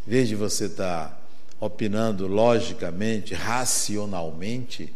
Em 0.05 0.09
vez 0.09 0.27
de 0.27 0.35
você 0.35 0.65
estar 0.65 1.07
tá 1.07 1.21
opinando 1.57 2.27
logicamente, 2.27 3.33
racionalmente, 3.33 4.93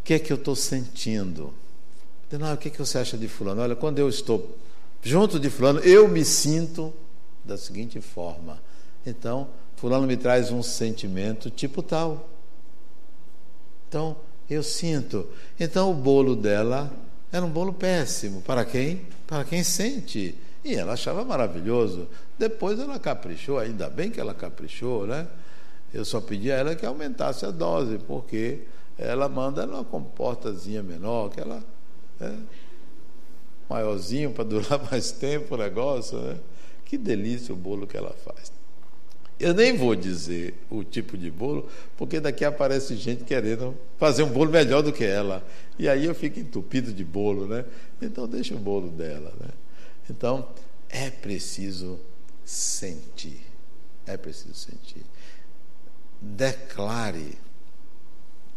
o 0.00 0.02
que 0.02 0.14
é 0.14 0.18
que 0.18 0.32
eu 0.32 0.36
estou 0.36 0.56
sentindo? 0.56 1.54
Não, 2.32 2.52
o 2.52 2.56
que, 2.56 2.66
é 2.66 2.70
que 2.72 2.78
você 2.78 2.98
acha 2.98 3.16
de 3.16 3.28
fulano? 3.28 3.62
Olha, 3.62 3.76
quando 3.76 4.00
eu 4.00 4.08
estou 4.08 4.58
junto 5.04 5.38
de 5.38 5.50
fulano, 5.50 5.80
eu 5.80 6.08
me 6.08 6.24
sinto 6.24 6.92
da 7.44 7.56
seguinte 7.58 8.00
forma. 8.00 8.60
Então, 9.06 9.48
fulano 9.76 10.06
me 10.06 10.16
traz 10.16 10.50
um 10.50 10.62
sentimento 10.62 11.50
tipo 11.50 11.82
tal. 11.82 12.28
Então, 13.88 14.16
eu 14.48 14.62
sinto. 14.62 15.28
Então, 15.60 15.90
o 15.90 15.94
bolo 15.94 16.34
dela 16.34 16.90
era 17.30 17.44
um 17.44 17.50
bolo 17.50 17.72
péssimo. 17.72 18.40
Para 18.40 18.64
quem? 18.64 19.02
Para 19.26 19.44
quem 19.44 19.62
sente. 19.62 20.34
E 20.64 20.74
ela 20.74 20.94
achava 20.94 21.22
maravilhoso. 21.24 22.08
Depois 22.38 22.78
ela 22.80 22.98
caprichou, 22.98 23.58
ainda 23.58 23.90
bem 23.90 24.10
que 24.10 24.18
ela 24.18 24.32
caprichou, 24.32 25.06
né? 25.06 25.28
Eu 25.92 26.04
só 26.04 26.20
pedi 26.20 26.50
a 26.50 26.56
ela 26.56 26.74
que 26.74 26.84
aumentasse 26.84 27.44
a 27.44 27.50
dose, 27.50 27.98
porque 27.98 28.62
ela 28.98 29.28
manda 29.28 29.66
numa 29.66 29.84
comportazinha 29.84 30.82
menor, 30.82 31.30
que 31.30 31.40
ela 31.40 31.62
é 32.20 32.32
maiorzinho 33.68 34.30
para 34.32 34.44
durar 34.44 34.82
mais 34.90 35.12
tempo 35.12 35.54
o 35.54 35.58
negócio, 35.58 36.18
né? 36.18 36.38
Que 36.84 36.98
delícia 36.98 37.52
o 37.52 37.56
bolo 37.56 37.86
que 37.86 37.96
ela 37.96 38.14
faz. 38.24 38.52
Eu 39.38 39.52
nem 39.52 39.76
vou 39.76 39.96
dizer 39.96 40.54
o 40.70 40.84
tipo 40.84 41.18
de 41.18 41.30
bolo, 41.30 41.68
porque 41.96 42.20
daqui 42.20 42.44
aparece 42.44 42.94
gente 42.94 43.24
querendo 43.24 43.76
fazer 43.98 44.22
um 44.22 44.30
bolo 44.30 44.50
melhor 44.50 44.82
do 44.82 44.92
que 44.92 45.04
ela. 45.04 45.44
E 45.78 45.88
aí 45.88 46.04
eu 46.04 46.14
fico 46.14 46.38
entupido 46.38 46.92
de 46.92 47.04
bolo, 47.04 47.46
né? 47.46 47.64
Então 48.00 48.28
deixa 48.28 48.54
o 48.54 48.58
bolo 48.58 48.90
dela, 48.90 49.32
né? 49.40 49.48
Então, 50.08 50.48
é 50.88 51.10
preciso 51.10 51.98
sentir. 52.44 53.40
É 54.06 54.16
preciso 54.16 54.54
sentir. 54.54 55.04
Declare. 56.20 57.38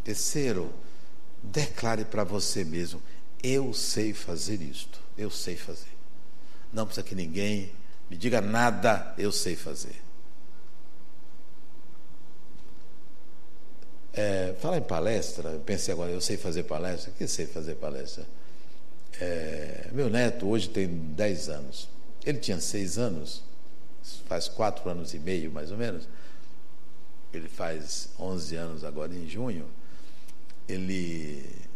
Terceiro, 0.03 0.71
declare 1.41 2.05
para 2.05 2.23
você 2.23 2.63
mesmo: 2.63 3.01
eu 3.43 3.73
sei 3.73 4.13
fazer 4.13 4.61
isto. 4.61 4.99
Eu 5.17 5.29
sei 5.29 5.55
fazer. 5.55 5.95
Não 6.71 6.85
precisa 6.85 7.05
que 7.05 7.15
ninguém 7.15 7.71
me 8.09 8.17
diga 8.17 8.41
nada, 8.41 9.13
eu 9.17 9.31
sei 9.31 9.55
fazer. 9.55 9.95
É, 14.13 14.55
fala 14.59 14.77
em 14.77 14.81
palestra, 14.81 15.51
eu 15.51 15.59
pensei 15.59 15.93
agora, 15.93 16.11
eu 16.11 16.21
sei 16.21 16.37
fazer 16.37 16.63
palestra. 16.63 17.11
O 17.11 17.13
que 17.13 17.27
sei 17.27 17.45
fazer 17.45 17.75
palestra? 17.75 18.25
É, 19.19 19.89
meu 19.91 20.09
neto 20.09 20.47
hoje 20.47 20.69
tem 20.69 20.87
10 20.87 21.49
anos. 21.49 21.89
Ele 22.25 22.39
tinha 22.39 22.59
6 22.59 22.97
anos, 22.97 23.43
faz 24.27 24.47
4 24.47 24.89
anos 24.89 25.13
e 25.13 25.19
meio 25.19 25.51
mais 25.51 25.71
ou 25.71 25.77
menos. 25.77 26.07
Ele 27.33 27.47
faz 27.47 28.09
11 28.19 28.55
anos 28.55 28.83
agora 28.83 29.13
em 29.13 29.27
junho. 29.27 29.67
Ele 30.67 31.66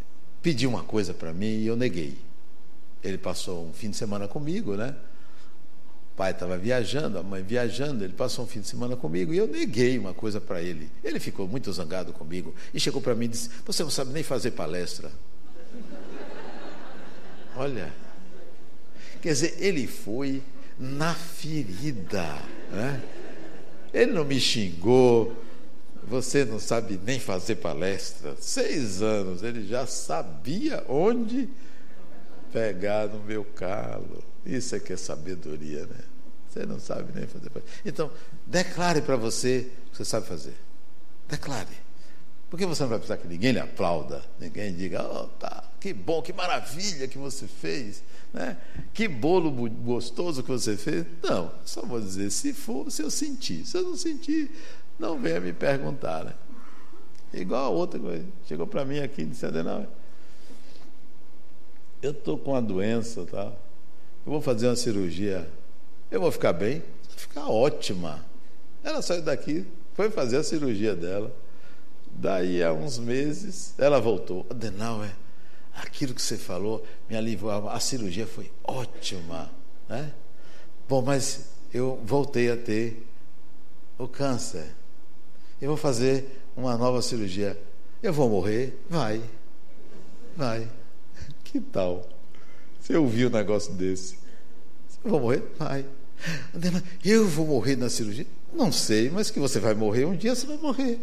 pediu 0.41 0.69
uma 0.69 0.84
coisa 0.84 1.13
para 1.13 1.34
mim 1.34 1.60
e 1.60 1.67
eu 1.67 1.75
neguei. 1.75 2.17
Ele 3.04 3.17
passou 3.17 3.65
um 3.67 3.73
fim 3.73 3.89
de 3.89 3.97
semana 3.97 4.27
comigo, 4.27 4.75
né? 4.75 4.95
O 6.13 6.17
pai 6.17 6.32
estava 6.32 6.58
viajando, 6.58 7.17
a 7.17 7.23
mãe 7.23 7.41
viajando, 7.41 8.04
ele 8.04 8.13
passou 8.13 8.45
um 8.45 8.47
fim 8.47 8.60
de 8.60 8.67
semana 8.67 8.95
comigo 8.95 9.34
e 9.34 9.38
eu 9.38 9.47
neguei 9.47 9.97
uma 9.97 10.13
coisa 10.13 10.39
para 10.39 10.62
ele. 10.62 10.89
Ele 11.04 11.19
ficou 11.19 11.47
muito 11.47 11.71
zangado 11.71 12.13
comigo 12.13 12.54
e 12.73 12.80
chegou 12.80 13.01
para 13.01 13.15
mim 13.15 13.25
e 13.25 13.30
disse: 13.30 13.49
Você 13.65 13.84
não 13.84 13.89
sabe 13.89 14.12
nem 14.12 14.23
fazer 14.23 14.51
palestra. 14.51 15.12
Olha, 17.56 17.93
quer 19.21 19.30
dizer, 19.30 19.56
ele 19.60 19.88
foi 19.88 20.41
na 20.80 21.13
ferida, 21.13 22.39
né? 22.71 23.01
Ele 23.93 24.12
não 24.13 24.23
me 24.23 24.39
xingou, 24.39 25.36
você 26.08 26.44
não 26.46 26.60
sabe 26.60 27.00
nem 27.04 27.20
fazer 27.20 27.56
palestra. 27.56 28.36
Seis 28.40 29.02
anos, 29.02 29.44
ele 29.44 29.68
já 29.68 29.86
sabia 29.86 30.84
onde 30.88 31.50
pegar 32.52 33.08
no 33.08 33.20
meu 33.24 33.44
calo. 33.44 34.24
Isso 34.46 34.76
é 34.76 34.80
que 34.80 34.94
é 34.94 34.98
sabedoria, 34.98 35.86
né? 35.86 36.00
Você 36.50 36.66
não 36.66 36.80
sabe 36.80 37.14
nem 37.16 37.28
fazer. 37.28 37.50
Então, 37.86 38.12
declare 38.46 39.02
para 39.02 39.16
você 39.16 39.72
o 39.88 39.92
que 39.92 39.98
você 39.98 40.06
sabe 40.06 40.28
fazer. 40.28 40.56
Declare. 41.30 41.82
Porque 42.50 42.66
você 42.66 42.84
não 42.84 42.90
vai 42.90 43.00
precisar 43.00 43.16
que 43.16 43.30
ninguém 43.30 43.54
lhe 43.54 43.60
aplauda, 43.60 44.22
ninguém 44.38 44.76
diga, 44.76 45.02
oh, 45.02 45.28
tá, 45.40 45.64
que 45.80 45.94
bom, 45.94 46.22
que 46.22 46.34
maravilha 46.34 47.08
que 47.08 47.18
você 47.18 47.48
fez, 47.48 48.04
né? 48.34 48.58
que 48.94 49.08
bolo 49.08 49.50
gostoso 49.70 50.44
que 50.44 50.50
você 50.50 50.76
fez. 50.76 51.06
Não, 51.24 51.50
só 51.64 51.82
vou 51.86 52.02
dizer, 52.02 52.30
se 52.30 52.52
for, 52.52 52.92
se 52.92 53.02
eu 53.02 53.10
sentir. 53.10 53.66
Se 53.66 53.78
eu 53.78 53.84
não 53.84 53.96
sentir, 53.96 54.52
não 55.02 55.20
venha 55.20 55.40
me 55.40 55.52
perguntar. 55.52 56.24
Né? 56.24 56.34
Igual 57.34 57.66
a 57.66 57.70
outra 57.70 58.00
coisa. 58.00 58.24
Chegou 58.46 58.68
para 58.68 58.86
mim 58.86 59.00
aqui 59.00 59.24
e 59.24 59.26
disse, 59.26 59.46
Adenal, 59.46 59.86
eu 62.02 62.12
estou 62.12 62.38
com 62.38 62.52
uma 62.52 62.62
doença, 62.62 63.26
tá? 63.26 63.52
eu 64.26 64.32
vou 64.32 64.42
fazer 64.42 64.68
uma 64.68 64.76
cirurgia, 64.76 65.50
eu 66.12 66.22
vou 66.22 66.32
ficar 66.32 66.54
bem? 66.54 66.80
Vou 66.80 67.18
ficar 67.18 67.48
ótima. 67.48 68.24
Ela 68.84 69.02
saiu 69.02 69.24
daqui, 69.24 69.66
foi 69.96 70.12
fazer 70.12 70.38
a 70.38 70.44
cirurgia 70.44 70.96
dela. 70.96 71.36
Daí, 72.14 72.62
a 72.62 72.72
uns 72.72 73.00
meses, 73.00 73.74
ela 73.78 74.00
voltou. 74.00 74.46
Adenauer, 74.50 75.12
aquilo 75.74 76.14
que 76.14 76.22
você 76.22 76.38
falou 76.38 76.86
me 77.10 77.16
aliviou. 77.16 77.70
A 77.70 77.80
cirurgia 77.80 78.28
foi 78.28 78.52
ótima. 78.64 79.50
Né? 79.88 80.14
Bom, 80.88 81.02
mas 81.02 81.52
eu 81.74 82.00
voltei 82.04 82.52
a 82.52 82.58
ter 82.58 83.08
o 83.98 84.08
câncer. 84.08 84.76
Eu 85.62 85.69
vou 85.69 85.78
fazer 85.78 86.26
uma 86.58 86.76
nova 86.76 87.02
cirurgia. 87.02 87.58
Eu 88.02 88.12
vou 88.12 88.30
morrer? 88.30 88.78
Vai. 88.89 89.21
Vai. 90.36 90.67
Que 91.43 91.60
tal? 91.60 92.08
Você 92.80 92.95
ouviu 92.95 93.28
um 93.28 93.32
negócio 93.32 93.74
desse? 93.74 94.17
Eu 95.04 95.12
vou 95.12 95.19
morrer? 95.19 95.43
Vai. 95.60 95.86
Eu 97.04 97.28
vou 97.28 97.45
morrer 97.45 97.76
na 97.76 97.89
cirurgia? 97.89 98.26
Não 98.54 98.71
sei, 98.71 99.10
mas 99.10 99.30
que 99.30 99.39
você 99.39 99.60
vai 99.60 99.74
morrer, 99.74 100.06
um 100.06 100.15
dia 100.15 100.34
você 100.34 100.47
vai 100.47 100.58
morrer. 100.58 101.00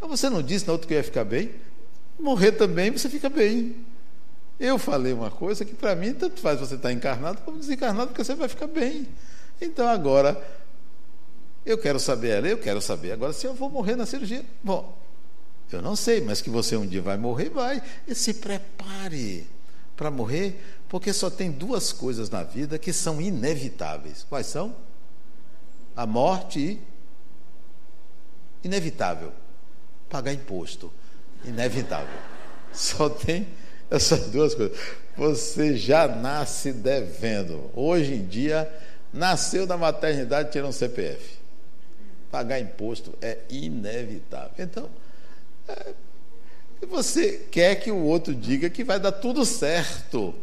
Mas 0.00 0.10
você 0.10 0.28
não 0.28 0.42
disse 0.42 0.66
na 0.66 0.72
outra 0.72 0.86
que 0.86 0.94
ia 0.94 1.02
ficar 1.02 1.24
bem? 1.24 1.50
Morrer 2.18 2.52
também, 2.52 2.90
você 2.90 3.08
fica 3.08 3.28
bem. 3.28 3.76
Eu 4.58 4.78
falei 4.78 5.12
uma 5.12 5.30
coisa 5.30 5.64
que 5.64 5.74
para 5.74 5.94
mim 5.94 6.14
tanto 6.14 6.40
faz 6.40 6.58
você 6.58 6.76
estar 6.76 6.88
tá 6.88 6.92
encarnado 6.92 7.42
como 7.42 7.58
desencarnado, 7.58 8.08
porque 8.08 8.24
você 8.24 8.34
vai 8.34 8.48
ficar 8.48 8.66
bem. 8.66 9.06
Então 9.60 9.86
agora, 9.86 10.42
eu 11.66 11.76
quero 11.76 11.98
saber, 11.98 12.28
ela, 12.28 12.48
eu 12.48 12.58
quero 12.58 12.80
saber. 12.80 13.12
Agora, 13.12 13.32
se 13.32 13.44
eu 13.46 13.52
vou 13.52 13.68
morrer 13.68 13.96
na 13.96 14.06
cirurgia, 14.06 14.44
bom, 14.62 14.96
eu 15.72 15.82
não 15.82 15.96
sei, 15.96 16.20
mas 16.20 16.40
que 16.40 16.48
você 16.48 16.76
um 16.76 16.86
dia 16.86 17.02
vai 17.02 17.16
morrer, 17.16 17.50
vai. 17.50 17.82
E 18.06 18.14
se 18.14 18.34
prepare 18.34 19.46
para 19.96 20.10
morrer, 20.10 20.62
porque 20.88 21.12
só 21.12 21.28
tem 21.28 21.50
duas 21.50 21.92
coisas 21.92 22.30
na 22.30 22.44
vida 22.44 22.78
que 22.78 22.92
são 22.92 23.20
inevitáveis. 23.20 24.24
Quais 24.28 24.46
são? 24.46 24.76
A 25.96 26.06
morte 26.06 26.60
e 26.60 26.80
inevitável 28.62 29.32
pagar 30.08 30.32
imposto. 30.32 30.92
Inevitável. 31.44 32.18
Só 32.72 33.08
tem 33.08 33.48
essas 33.90 34.28
duas 34.30 34.54
coisas. 34.54 34.78
Você 35.16 35.76
já 35.76 36.06
nasce 36.06 36.72
devendo. 36.72 37.70
Hoje 37.74 38.14
em 38.14 38.26
dia, 38.26 38.72
nasceu 39.12 39.66
da 39.66 39.76
maternidade, 39.76 40.52
tira 40.52 40.66
um 40.66 40.72
CPF. 40.72 41.38
Pagar 42.36 42.60
imposto 42.60 43.14
é 43.22 43.38
inevitável. 43.48 44.52
Então, 44.58 44.90
é, 45.66 45.94
você 46.86 47.46
quer 47.50 47.76
que 47.76 47.90
o 47.90 47.96
outro 47.96 48.34
diga 48.34 48.68
que 48.68 48.84
vai 48.84 49.00
dar 49.00 49.12
tudo 49.12 49.42
certo. 49.46 50.34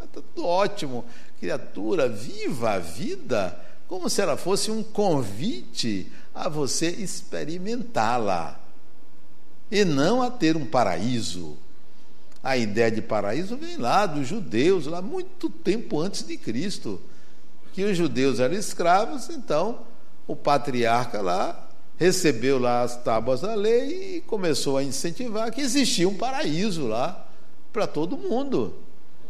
Está 0.00 0.20
tudo 0.22 0.46
ótimo. 0.46 1.04
Criatura, 1.40 2.08
viva 2.08 2.74
a 2.74 2.78
vida 2.78 3.58
como 3.88 4.08
se 4.08 4.22
ela 4.22 4.36
fosse 4.36 4.70
um 4.70 4.80
convite 4.80 6.06
a 6.32 6.48
você 6.48 6.86
experimentá-la 6.86 8.60
e 9.72 9.84
não 9.84 10.22
a 10.22 10.30
ter 10.30 10.56
um 10.56 10.64
paraíso. 10.64 11.56
A 12.40 12.56
ideia 12.56 12.92
de 12.92 13.02
paraíso 13.02 13.56
vem 13.56 13.76
lá 13.76 14.06
dos 14.06 14.28
judeus, 14.28 14.86
lá 14.86 15.02
muito 15.02 15.50
tempo 15.50 15.98
antes 15.98 16.24
de 16.24 16.36
Cristo, 16.36 17.02
que 17.72 17.82
os 17.82 17.96
judeus 17.96 18.38
eram 18.38 18.54
escravos, 18.54 19.28
então 19.28 19.90
o 20.26 20.36
patriarca 20.36 21.20
lá 21.20 21.68
recebeu 21.96 22.58
lá 22.58 22.82
as 22.82 22.96
tábuas 22.96 23.42
da 23.42 23.54
lei 23.54 24.16
e 24.16 24.20
começou 24.22 24.76
a 24.76 24.82
incentivar 24.82 25.52
que 25.52 25.60
existia 25.60 26.08
um 26.08 26.16
paraíso 26.16 26.86
lá 26.86 27.28
para 27.72 27.86
todo 27.86 28.16
mundo. 28.16 28.74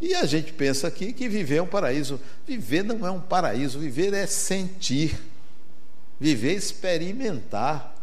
E 0.00 0.14
a 0.14 0.24
gente 0.24 0.52
pensa 0.52 0.88
aqui 0.88 1.12
que 1.12 1.28
viver 1.28 1.56
é 1.56 1.62
um 1.62 1.66
paraíso. 1.66 2.18
Viver 2.46 2.82
não 2.82 3.06
é 3.06 3.10
um 3.10 3.20
paraíso, 3.20 3.78
viver 3.78 4.12
é 4.12 4.26
sentir. 4.26 5.16
Viver 6.18 6.54
é 6.54 6.56
experimentar. 6.56 7.94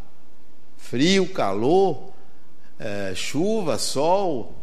Frio, 0.78 1.28
calor, 1.28 2.13
é, 2.80 3.13
chuva, 3.15 3.78
sol, 3.78 4.56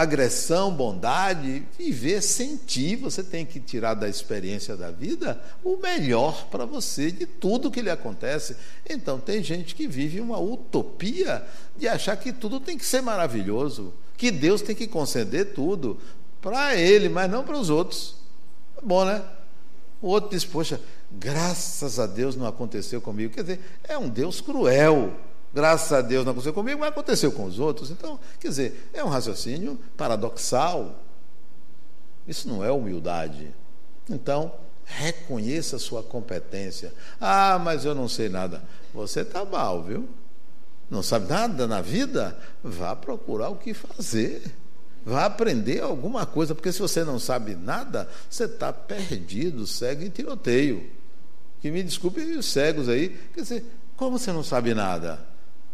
agressão, 0.00 0.72
bondade, 0.72 1.64
viver, 1.76 2.22
sentir. 2.22 2.96
Você 2.96 3.22
tem 3.22 3.44
que 3.44 3.58
tirar 3.58 3.94
da 3.94 4.08
experiência 4.08 4.76
da 4.76 4.90
vida 4.90 5.40
o 5.64 5.76
melhor 5.76 6.46
para 6.46 6.64
você 6.64 7.10
de 7.10 7.26
tudo 7.26 7.70
que 7.70 7.82
lhe 7.82 7.90
acontece. 7.90 8.56
Então, 8.88 9.18
tem 9.18 9.42
gente 9.42 9.74
que 9.74 9.86
vive 9.86 10.20
uma 10.20 10.38
utopia 10.38 11.44
de 11.76 11.88
achar 11.88 12.16
que 12.16 12.32
tudo 12.32 12.60
tem 12.60 12.78
que 12.78 12.86
ser 12.86 13.00
maravilhoso, 13.00 13.92
que 14.16 14.30
Deus 14.30 14.62
tem 14.62 14.74
que 14.74 14.86
conceder 14.86 15.52
tudo 15.52 15.98
para 16.40 16.76
ele, 16.76 17.08
mas 17.08 17.30
não 17.30 17.44
para 17.44 17.58
os 17.58 17.68
outros. 17.68 18.16
É 18.76 18.80
bom, 18.84 19.04
né? 19.04 19.22
O 20.00 20.08
outro 20.08 20.30
diz: 20.30 20.44
Poxa, 20.44 20.80
graças 21.10 21.98
a 21.98 22.06
Deus 22.06 22.36
não 22.36 22.46
aconteceu 22.46 23.00
comigo. 23.00 23.34
Quer 23.34 23.42
dizer, 23.42 23.60
é 23.84 23.98
um 23.98 24.08
Deus 24.08 24.40
cruel 24.40 25.12
Graças 25.52 25.92
a 25.92 26.00
Deus 26.00 26.24
não 26.24 26.32
aconteceu 26.32 26.52
comigo, 26.52 26.80
mas 26.80 26.90
aconteceu 26.90 27.32
com 27.32 27.44
os 27.44 27.58
outros. 27.58 27.90
Então, 27.90 28.18
quer 28.38 28.48
dizer, 28.48 28.90
é 28.92 29.02
um 29.02 29.08
raciocínio 29.08 29.78
paradoxal. 29.96 31.02
Isso 32.26 32.48
não 32.48 32.62
é 32.62 32.70
humildade. 32.70 33.54
Então, 34.10 34.52
reconheça 34.84 35.76
a 35.76 35.78
sua 35.78 36.02
competência. 36.02 36.92
Ah, 37.20 37.58
mas 37.58 37.84
eu 37.84 37.94
não 37.94 38.08
sei 38.08 38.28
nada. 38.28 38.62
Você 38.92 39.20
está 39.20 39.44
mal, 39.44 39.82
viu? 39.82 40.08
Não 40.90 41.02
sabe 41.02 41.28
nada 41.28 41.66
na 41.66 41.80
vida? 41.80 42.38
Vá 42.62 42.96
procurar 42.96 43.50
o 43.50 43.56
que 43.56 43.74
fazer. 43.74 44.42
Vá 45.04 45.26
aprender 45.26 45.80
alguma 45.80 46.26
coisa, 46.26 46.54
porque 46.54 46.72
se 46.72 46.80
você 46.80 47.04
não 47.04 47.18
sabe 47.18 47.54
nada, 47.54 48.08
você 48.28 48.44
está 48.44 48.72
perdido, 48.72 49.66
cego 49.66 50.02
em 50.02 50.10
tiroteio. 50.10 50.90
Que 51.60 51.70
me 51.70 51.82
desculpe 51.82 52.20
os 52.20 52.46
cegos 52.46 52.88
aí. 52.88 53.10
Quer 53.34 53.42
dizer, 53.42 53.64
como 53.96 54.18
você 54.18 54.32
não 54.32 54.42
sabe 54.42 54.74
nada? 54.74 55.27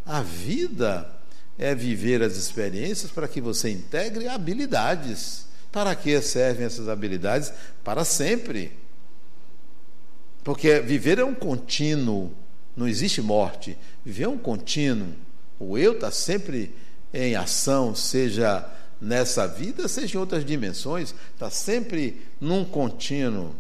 A 0.07 0.21
vida 0.21 1.11
é 1.59 1.75
viver 1.75 2.23
as 2.23 2.37
experiências 2.37 3.11
para 3.11 3.29
que 3.29 3.41
você 3.41 3.71
integre 3.71 4.29
habilidades. 4.29 5.47
Para 5.73 5.95
que 5.95 6.21
servem 6.21 6.67
essas 6.67 6.89
habilidades? 6.89 7.53
Para 7.83 8.05
sempre. 8.05 8.73
Porque 10.43 10.81
viver 10.81 11.19
é 11.19 11.25
um 11.25 11.35
contínuo, 11.35 12.33
não 12.77 12.87
existe 12.87 13.23
morte. 13.23 13.77
Viver 14.05 14.25
é 14.25 14.29
um 14.29 14.39
contínuo. 14.39 15.15
O 15.59 15.79
eu 15.79 15.93
está 15.93 16.11
sempre 16.11 16.75
em 17.13 17.35
ação, 17.35 17.95
seja 17.95 18.69
nessa 19.01 19.47
vida, 19.47 19.89
seja 19.89 20.17
em 20.17 20.21
outras 20.21 20.45
dimensões, 20.45 21.15
está 21.33 21.49
sempre 21.49 22.23
num 22.41 22.65
contínuo. 22.65 23.55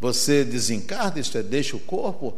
Você 0.00 0.44
desencarna, 0.44 1.20
isto 1.20 1.38
é, 1.38 1.42
deixa 1.42 1.76
o 1.76 1.80
corpo, 1.80 2.36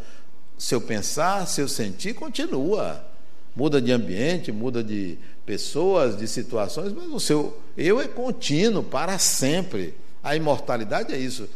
seu 0.57 0.81
pensar, 0.81 1.47
seu 1.47 1.67
sentir 1.67 2.15
continua 2.15 3.08
muda 3.55 3.81
de 3.81 3.93
ambiente, 3.93 4.53
muda 4.53 4.83
de 4.83 5.19
pessoas, 5.45 6.17
de 6.17 6.29
situações, 6.29 6.93
mas 6.93 7.07
o 7.07 7.19
seu 7.19 7.59
eu 7.77 8.01
é 8.01 8.07
contínuo 8.07 8.83
para 8.83 9.19
sempre. 9.19 9.95
A 10.23 10.37
imortalidade 10.37 11.13
é 11.13 11.19
isso. 11.19 11.49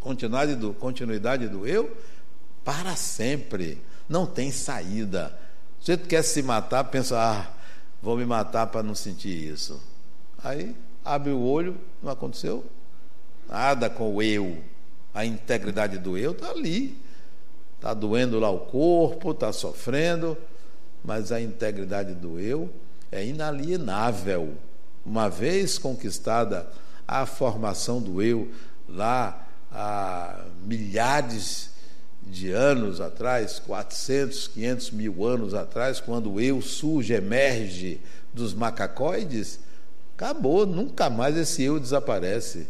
Continuidade 0.00 0.54
do, 0.54 0.72
continuidade 0.72 1.48
do 1.48 1.66
eu 1.66 1.96
para 2.64 2.94
sempre. 2.96 3.78
Não 4.08 4.26
tem 4.26 4.50
saída. 4.50 5.36
Se 5.80 5.96
você 5.96 5.96
quer 5.96 6.22
se 6.22 6.42
matar, 6.42 6.84
pensa, 6.84 7.18
ah, 7.18 7.50
vou 8.02 8.16
me 8.16 8.24
matar 8.24 8.66
para 8.66 8.82
não 8.82 8.94
sentir 8.94 9.52
isso. 9.52 9.80
Aí 10.42 10.74
abre 11.04 11.32
o 11.32 11.40
olho, 11.40 11.76
não 12.02 12.12
aconteceu 12.12 12.64
nada 13.50 13.90
com 13.90 14.14
o 14.14 14.22
eu. 14.22 14.62
A 15.12 15.24
integridade 15.24 15.98
do 15.98 16.16
eu 16.16 16.32
está 16.32 16.50
ali. 16.50 16.96
Está 17.76 17.94
doendo 17.94 18.38
lá 18.38 18.50
o 18.50 18.60
corpo, 18.60 19.32
está 19.32 19.52
sofrendo, 19.52 20.36
mas 21.04 21.32
a 21.32 21.40
integridade 21.40 22.14
do 22.14 22.38
eu 22.38 22.70
é 23.10 23.24
inalienável. 23.24 24.54
Uma 25.04 25.28
vez 25.28 25.78
conquistada 25.78 26.68
a 27.06 27.26
formação 27.26 28.00
do 28.00 28.22
eu 28.22 28.50
lá 28.88 29.46
há 29.72 30.44
milhares 30.64 31.70
de 32.22 32.50
anos 32.50 33.00
atrás, 33.00 33.58
400, 33.58 34.48
500 34.48 34.90
mil 34.92 35.26
anos 35.26 35.54
atrás, 35.54 36.00
quando 36.00 36.32
o 36.32 36.40
eu 36.40 36.60
surge, 36.62 37.12
emerge 37.12 38.00
dos 38.32 38.54
macacoides, 38.54 39.58
acabou, 40.14 40.66
nunca 40.66 41.10
mais 41.10 41.36
esse 41.36 41.62
eu 41.62 41.80
desaparece. 41.80 42.66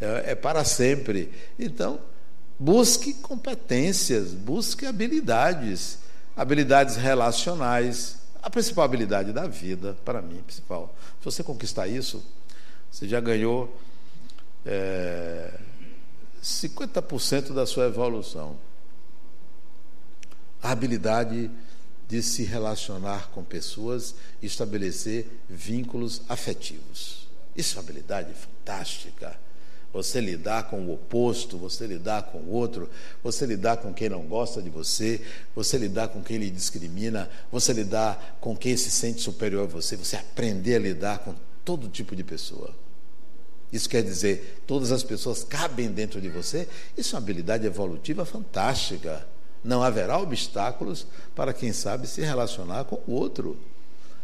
é, 0.00 0.32
é 0.32 0.34
para 0.34 0.64
sempre. 0.64 1.30
Então, 1.58 1.98
busque 2.58 3.14
competências, 3.14 4.32
busque 4.32 4.86
habilidades, 4.86 5.98
habilidades 6.36 6.96
relacionais, 6.96 8.18
a 8.42 8.50
principal 8.50 8.84
habilidade 8.84 9.32
da 9.32 9.46
vida, 9.46 9.96
para 10.04 10.20
mim, 10.20 10.42
principal. 10.42 10.94
Se 11.20 11.24
você 11.24 11.42
conquistar 11.42 11.88
isso, 11.88 12.24
você 12.90 13.08
já 13.08 13.20
ganhou 13.20 13.74
é, 14.64 15.58
50% 16.42 17.52
da 17.52 17.66
sua 17.66 17.86
evolução. 17.86 18.56
A 20.62 20.70
habilidade 20.70 21.50
de 22.08 22.22
se 22.22 22.44
relacionar 22.44 23.30
com 23.30 23.42
pessoas 23.42 24.14
e 24.42 24.46
estabelecer 24.46 25.26
vínculos 25.48 26.22
afetivos. 26.28 27.26
Isso 27.56 27.76
é 27.76 27.80
uma 27.80 27.84
habilidade 27.84 28.32
fantástica. 28.34 29.38
Você 29.94 30.20
lidar 30.20 30.64
com 30.64 30.80
o 30.80 30.92
oposto, 30.92 31.56
você 31.56 31.86
lidar 31.86 32.24
com 32.24 32.38
o 32.38 32.50
outro, 32.50 32.90
você 33.22 33.46
lidar 33.46 33.76
com 33.76 33.94
quem 33.94 34.08
não 34.08 34.22
gosta 34.22 34.60
de 34.60 34.68
você, 34.68 35.20
você 35.54 35.78
lidar 35.78 36.08
com 36.08 36.20
quem 36.20 36.36
lhe 36.36 36.50
discrimina, 36.50 37.30
você 37.50 37.72
lidar 37.72 38.36
com 38.40 38.56
quem 38.56 38.76
se 38.76 38.90
sente 38.90 39.20
superior 39.20 39.62
a 39.62 39.66
você, 39.66 39.96
você 39.96 40.16
aprender 40.16 40.74
a 40.74 40.80
lidar 40.80 41.20
com 41.20 41.32
todo 41.64 41.88
tipo 41.88 42.16
de 42.16 42.24
pessoa. 42.24 42.74
Isso 43.72 43.88
quer 43.88 44.02
dizer, 44.02 44.62
todas 44.66 44.90
as 44.90 45.04
pessoas 45.04 45.44
cabem 45.44 45.88
dentro 45.88 46.20
de 46.20 46.28
você. 46.28 46.68
Isso 46.98 47.14
é 47.14 47.16
uma 47.16 47.22
habilidade 47.22 47.64
evolutiva 47.64 48.24
fantástica. 48.24 49.24
Não 49.62 49.80
haverá 49.80 50.18
obstáculos 50.18 51.06
para 51.36 51.52
quem 51.52 51.72
sabe 51.72 52.08
se 52.08 52.20
relacionar 52.20 52.84
com 52.84 53.00
o 53.06 53.12
outro. 53.12 53.56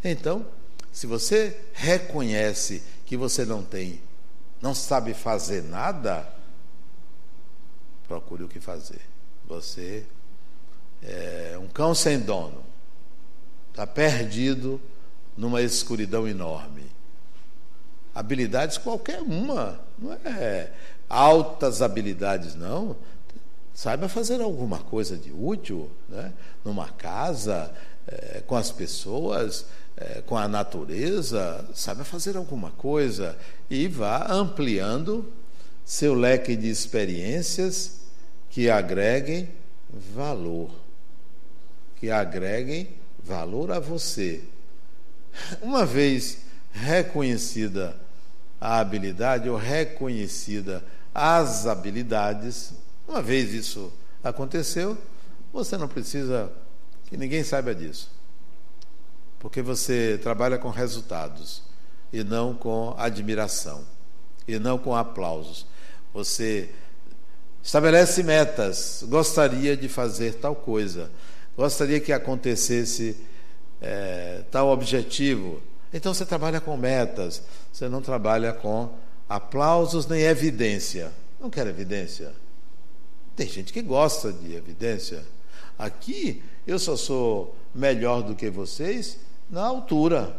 Então, 0.03 0.45
se 0.93 1.07
você 1.07 1.57
reconhece 1.73 2.83
que 3.07 3.17
você 3.17 3.45
não 3.45 3.63
tem, 3.63 4.01
não 4.61 4.75
sabe 4.75 5.15
fazer 5.15 5.63
nada, 5.63 6.27
procure 8.07 8.45
o 8.45 8.49
que 8.49 8.61
fazer. 8.61 9.01
Você 9.47 10.05
é 11.03 11.59
um 11.61 11.69
cão 11.69 11.95
sem 11.95 12.19
dono, 12.19 12.63
está 13.71 13.87
perdido 13.87 14.81
numa 15.37 15.63
escuridão 15.63 16.29
enorme. 16.29 16.85
Habilidades 18.15 18.77
qualquer 18.77 19.23
uma, 19.23 19.81
não 19.99 20.13
é 20.13 20.73
altas 21.09 21.81
habilidades, 21.83 22.55
não. 22.55 22.97
Saiba 23.73 24.09
fazer 24.09 24.41
alguma 24.41 24.79
coisa 24.79 25.17
de 25.17 25.33
útil, 25.33 25.91
né? 26.09 26.33
numa 26.65 26.89
casa, 26.89 27.73
é, 28.07 28.43
com 28.47 28.57
as 28.57 28.71
pessoas, 28.71 29.67
é, 30.01 30.23
com 30.23 30.37
a 30.37 30.49
natureza, 30.49 31.69
saiba 31.75 32.05
fazer 32.05 32.37
alguma 32.37 32.71
coisa 32.71 33.37
e 33.69 33.87
vá 33.87 34.33
ampliando 34.33 35.31
seu 35.85 36.15
leque 36.15 36.57
de 36.57 36.71
experiências 36.71 38.01
que 38.49 38.71
agreguem 38.71 39.51
valor, 40.15 40.71
que 41.97 42.11
agreguem 42.11 42.89
valor 43.23 43.71
a 43.71 43.79
você. 43.79 44.43
Uma 45.61 45.85
vez 45.85 46.39
reconhecida 46.73 47.95
a 48.59 48.79
habilidade 48.79 49.49
ou 49.49 49.57
reconhecida 49.57 50.83
as 51.15 51.67
habilidades, 51.67 52.73
uma 53.09 53.21
vez 53.21 53.53
isso 53.53 53.93
aconteceu, 54.23 54.97
você 55.53 55.77
não 55.77 55.89
precisa 55.89 56.53
que 57.07 57.17
ninguém 57.17 57.43
saiba 57.43 57.75
disso. 57.75 58.09
Porque 59.41 59.63
você 59.63 60.21
trabalha 60.23 60.59
com 60.59 60.69
resultados 60.69 61.63
e 62.13 62.23
não 62.23 62.55
com 62.55 62.95
admiração 62.99 63.85
e 64.47 64.59
não 64.59 64.79
com 64.79 64.95
aplausos. 64.95 65.67
Você 66.13 66.69
estabelece 67.63 68.23
metas, 68.23 69.03
gostaria 69.09 69.77
de 69.77 69.89
fazer 69.89 70.35
tal 70.35 70.55
coisa, 70.55 71.11
gostaria 71.57 71.99
que 72.01 72.13
acontecesse 72.13 73.17
é, 73.81 74.45
tal 74.51 74.69
objetivo. 74.69 75.63
Então 75.93 76.13
você 76.13 76.27
trabalha 76.27 76.61
com 76.61 76.77
metas, 76.77 77.43
você 77.73 77.89
não 77.89 78.03
trabalha 78.03 78.53
com 78.53 78.91
aplausos 79.27 80.07
nem 80.07 80.21
evidência. 80.21 81.13
Não 81.41 81.49
quer 81.49 81.67
evidência? 81.67 82.35
Tem 83.35 83.49
gente 83.49 83.73
que 83.73 83.81
gosta 83.81 84.31
de 84.31 84.55
evidência. 84.55 85.25
Aqui 85.79 86.43
eu 86.67 86.79
só 86.79 86.95
sou 86.95 87.57
melhor 87.75 88.23
do 88.23 88.35
que 88.35 88.51
vocês 88.51 89.19
na 89.51 89.63
altura. 89.63 90.37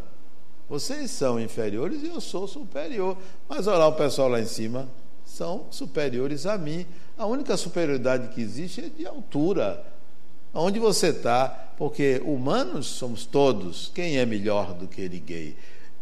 Vocês 0.70 1.12
são 1.12 1.40
inferiores 1.40 2.02
e 2.02 2.08
eu 2.08 2.22
sou 2.22 2.48
superior. 2.48 3.18
Mas 3.50 3.68
olha 3.68 3.80
lá 3.80 3.88
o 3.88 3.96
pessoal 3.96 4.30
lá 4.30 4.40
em 4.40 4.46
cima, 4.46 4.88
são 5.26 5.66
superiores 5.70 6.46
a 6.46 6.58
mim. 6.58 6.86
A 7.18 7.26
única 7.26 7.58
superioridade 7.58 8.30
que 8.30 8.42
existe 8.42 8.82
é 8.82 8.90
de 8.90 9.06
altura. 9.06 9.84
Onde 10.54 10.80
você 10.80 11.08
está, 11.08 11.48
porque 11.78 12.22
humanos 12.24 12.88
somos 12.88 13.26
todos. 13.26 13.92
Quem 13.94 14.18
é 14.18 14.26
melhor 14.26 14.74
do 14.74 14.88
que 14.88 15.08
ninguém? 15.08 15.56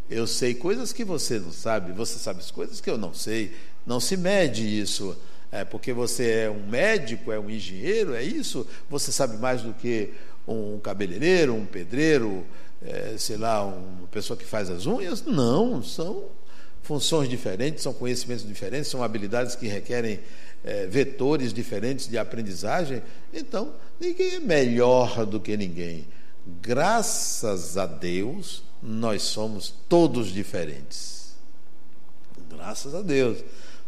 Eu 0.09 0.25
sei 0.25 0.55
coisas 0.55 0.91
que 0.91 1.03
você 1.03 1.39
não 1.39 1.51
sabe, 1.51 1.91
você 1.91 2.17
sabe 2.17 2.39
as 2.39 2.49
coisas 2.49 2.81
que 2.81 2.89
eu 2.89 2.97
não 2.97 3.13
sei. 3.13 3.53
Não 3.85 3.99
se 3.99 4.17
mede 4.17 4.63
isso 4.63 5.15
é, 5.51 5.65
porque 5.65 5.91
você 5.93 6.31
é 6.31 6.49
um 6.49 6.67
médico, 6.67 7.31
é 7.31 7.39
um 7.39 7.49
engenheiro, 7.49 8.13
é 8.13 8.23
isso? 8.23 8.67
Você 8.89 9.11
sabe 9.11 9.37
mais 9.37 9.61
do 9.61 9.73
que 9.73 10.13
um 10.47 10.79
cabeleireiro, 10.79 11.55
um 11.55 11.65
pedreiro, 11.65 12.45
é, 12.81 13.15
sei 13.17 13.37
lá, 13.37 13.65
uma 13.65 14.07
pessoa 14.07 14.37
que 14.37 14.45
faz 14.45 14.69
as 14.69 14.85
unhas? 14.85 15.23
Não, 15.25 15.83
são 15.83 16.25
funções 16.81 17.29
diferentes, 17.29 17.83
são 17.83 17.93
conhecimentos 17.93 18.47
diferentes, 18.47 18.89
são 18.89 19.03
habilidades 19.03 19.55
que 19.55 19.67
requerem 19.67 20.19
é, 20.63 20.87
vetores 20.87 21.53
diferentes 21.53 22.07
de 22.07 22.17
aprendizagem. 22.17 23.01
Então, 23.33 23.73
ninguém 23.99 24.35
é 24.35 24.39
melhor 24.39 25.25
do 25.25 25.39
que 25.39 25.55
ninguém. 25.55 26.07
Graças 26.61 27.77
a 27.77 27.85
Deus, 27.85 28.63
nós 28.81 29.21
somos 29.23 29.73
todos 29.87 30.31
diferentes. 30.31 31.35
Graças 32.49 32.95
a 32.95 33.01
Deus. 33.01 33.37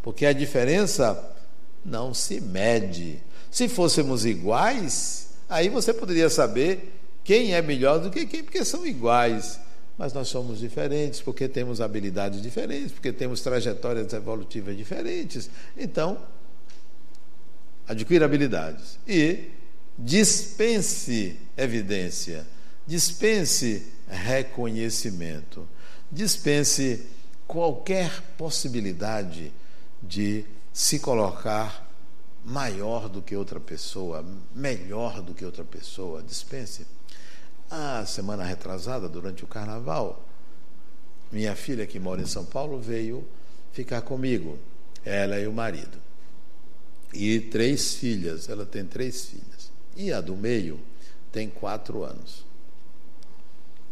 Porque 0.03 0.25
a 0.25 0.33
diferença 0.33 1.35
não 1.83 2.13
se 2.13 2.39
mede. 2.39 3.21
Se 3.49 3.67
fôssemos 3.67 4.25
iguais, 4.25 5.29
aí 5.49 5.69
você 5.69 5.93
poderia 5.93 6.29
saber 6.29 7.00
quem 7.23 7.53
é 7.53 7.61
melhor 7.61 7.99
do 7.99 8.09
que 8.09 8.25
quem, 8.25 8.43
porque 8.43 8.63
são 8.65 8.85
iguais. 8.85 9.59
Mas 9.97 10.13
nós 10.13 10.29
somos 10.29 10.59
diferentes, 10.59 11.21
porque 11.21 11.47
temos 11.47 11.79
habilidades 11.79 12.41
diferentes, 12.41 12.91
porque 12.91 13.11
temos 13.11 13.41
trajetórias 13.41 14.11
evolutivas 14.13 14.75
diferentes. 14.75 15.49
Então, 15.77 16.17
adquira 17.87 18.25
habilidades 18.25 18.97
e 19.07 19.49
dispense 19.97 21.37
evidência, 21.55 22.47
dispense 22.87 23.85
reconhecimento, 24.07 25.67
dispense 26.11 27.05
qualquer 27.45 28.21
possibilidade 28.37 29.51
de 30.01 30.45
se 30.73 30.99
colocar 30.99 31.90
maior 32.43 33.07
do 33.07 33.21
que 33.21 33.35
outra 33.35 33.59
pessoa, 33.59 34.25
melhor 34.53 35.21
do 35.21 35.33
que 35.33 35.45
outra 35.45 35.63
pessoa. 35.63 36.23
Dispense. 36.23 36.85
A 37.69 38.05
semana 38.05 38.43
retrasada, 38.43 39.07
durante 39.07 39.43
o 39.43 39.47
carnaval, 39.47 40.27
minha 41.31 41.55
filha, 41.55 41.87
que 41.87 41.99
mora 41.99 42.21
em 42.21 42.25
São 42.25 42.43
Paulo, 42.43 42.79
veio 42.79 43.25
ficar 43.71 44.01
comigo, 44.01 44.59
ela 45.05 45.39
e 45.39 45.47
o 45.47 45.53
marido. 45.53 45.97
E 47.13 47.39
três 47.39 47.95
filhas, 47.95 48.49
ela 48.49 48.65
tem 48.65 48.85
três 48.85 49.25
filhas. 49.25 49.71
E 49.95 50.11
a 50.11 50.19
do 50.19 50.35
meio 50.35 50.79
tem 51.31 51.49
quatro 51.49 52.03
anos. 52.03 52.45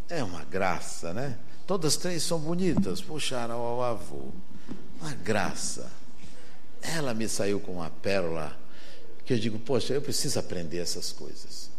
É 0.10 0.24
uma 0.24 0.43
graça, 0.43 1.14
né? 1.14 1.38
Todas 1.68 1.95
três 1.95 2.24
são 2.24 2.39
bonitas, 2.39 3.02
puxaram 3.02 3.56
ao 3.56 3.84
avô. 3.84 4.30
Uma 5.00 5.14
graça 5.14 5.99
ela 6.82 7.13
me 7.13 7.27
saiu 7.27 7.59
com 7.59 7.73
uma 7.73 7.89
pérola 7.89 8.57
que 9.25 9.34
eu 9.34 9.38
digo, 9.38 9.59
poxa, 9.59 9.93
eu 9.93 10.01
preciso 10.01 10.39
aprender 10.39 10.80
essas 10.80 11.11
coisas. 11.11 11.69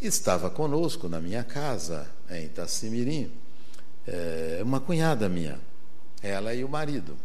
Estava 0.00 0.50
conosco 0.50 1.08
na 1.08 1.20
minha 1.20 1.44
casa, 1.44 2.10
em 2.28 2.46
Itacimirim, 2.46 3.30
é, 4.06 4.60
uma 4.62 4.80
cunhada 4.80 5.28
minha, 5.28 5.60
ela 6.22 6.54
e 6.54 6.64
o 6.64 6.68
marido, 6.68 7.16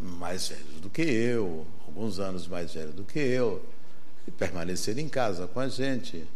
mais 0.00 0.48
velhos 0.48 0.80
do 0.80 0.90
que 0.90 1.02
eu, 1.02 1.66
alguns 1.86 2.18
anos 2.18 2.48
mais 2.48 2.74
velhos 2.74 2.94
do 2.94 3.04
que 3.04 3.18
eu, 3.18 3.64
e 4.26 4.30
permaneceram 4.30 5.00
em 5.00 5.08
casa 5.08 5.46
com 5.46 5.60
a 5.60 5.68
gente. 5.68 6.26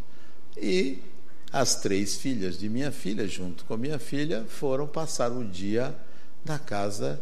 E 0.56 1.02
as 1.50 1.76
três 1.76 2.16
filhas 2.16 2.58
de 2.58 2.68
minha 2.68 2.92
filha, 2.92 3.26
junto 3.26 3.64
com 3.64 3.76
minha 3.76 3.98
filha, 3.98 4.44
foram 4.44 4.86
passar 4.86 5.32
o 5.32 5.44
dia 5.44 5.94
na 6.44 6.58
casa 6.58 7.20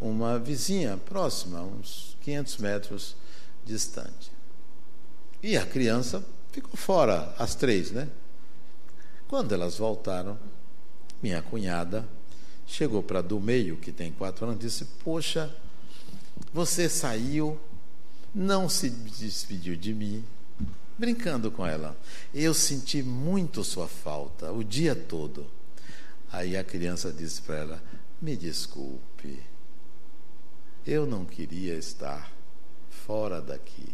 uma 0.00 0.38
vizinha 0.38 0.96
próxima, 0.96 1.60
uns 1.60 2.16
500 2.22 2.56
metros 2.58 3.16
distante. 3.64 4.32
E 5.42 5.56
a 5.56 5.66
criança 5.66 6.24
ficou 6.52 6.76
fora, 6.76 7.34
as 7.38 7.54
três, 7.54 7.90
né? 7.90 8.08
Quando 9.28 9.52
elas 9.52 9.78
voltaram, 9.78 10.38
minha 11.22 11.42
cunhada 11.42 12.08
chegou 12.66 13.02
para 13.02 13.20
do 13.20 13.40
meio, 13.40 13.76
que 13.76 13.92
tem 13.92 14.12
quatro 14.12 14.46
anos, 14.46 14.56
e 14.56 14.66
disse: 14.66 14.84
Poxa, 15.02 15.54
você 16.52 16.88
saiu, 16.88 17.58
não 18.34 18.68
se 18.68 18.88
despediu 18.90 19.76
de 19.76 19.92
mim, 19.92 20.24
brincando 20.98 21.50
com 21.50 21.66
ela. 21.66 21.96
Eu 22.32 22.54
senti 22.54 23.02
muito 23.02 23.64
sua 23.64 23.88
falta 23.88 24.52
o 24.52 24.62
dia 24.62 24.94
todo. 24.94 25.46
Aí 26.34 26.56
a 26.56 26.64
criança 26.64 27.12
disse 27.12 27.40
para 27.42 27.56
ela: 27.56 27.82
Me 28.20 28.36
desculpe, 28.36 29.40
eu 30.84 31.06
não 31.06 31.24
queria 31.24 31.74
estar 31.74 32.32
fora 32.90 33.40
daqui. 33.40 33.88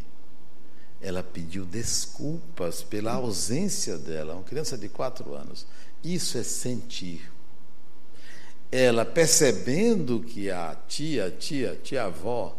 Ela 1.03 1.23
pediu 1.23 1.67
desculpas 1.67 2.83
pela 2.83 3.13
ausência 3.13 3.99
dela, 3.99 4.35
uma 4.35 4.43
criança 4.43 4.79
de 4.79 4.89
quatro 4.89 5.35
anos. 5.35 5.67
Isso 6.03 6.39
é 6.39 6.43
sentir. 6.43 7.31
Ela 8.73 9.05
percebendo 9.05 10.21
que 10.21 10.51
a 10.51 10.75
tia, 10.89 11.31
tia, 11.31 11.79
tia-avó 11.83 12.57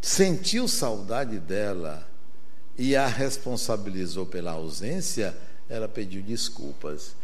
sentiu 0.00 0.68
saudade 0.68 1.40
dela 1.40 2.08
e 2.76 2.94
a 2.94 3.08
responsabilizou 3.08 4.26
pela 4.26 4.52
ausência, 4.52 5.36
ela 5.68 5.88
pediu 5.88 6.22
desculpas. 6.22 7.16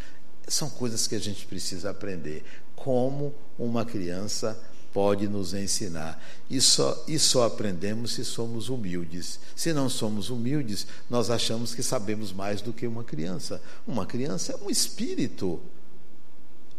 São 0.47 0.68
coisas 0.68 1.07
que 1.07 1.14
a 1.14 1.20
gente 1.20 1.47
precisa 1.47 1.90
aprender. 1.90 2.45
Como 2.76 3.34
uma 3.59 3.84
criança 3.84 4.59
pode 4.95 5.26
nos 5.28 5.53
ensinar. 5.53 6.22
E 6.49 6.61
só, 6.61 7.05
e 7.09 7.18
só 7.18 7.45
aprendemos 7.45 8.12
se 8.12 8.24
somos 8.24 8.68
humildes. 8.68 9.40
Se 9.57 9.72
não 9.72 9.88
somos 9.88 10.30
humildes, 10.30 10.86
nós 11.11 11.30
achamos 11.30 11.74
que 11.74 11.82
sabemos 11.82 12.32
mais 12.32 12.61
do 12.61 12.72
que 12.72 12.86
uma 12.86 13.03
criança. 13.03 13.61
Uma 13.86 14.07
criança 14.07 14.53
é 14.53 14.64
um 14.64 14.70
espírito 14.70 15.61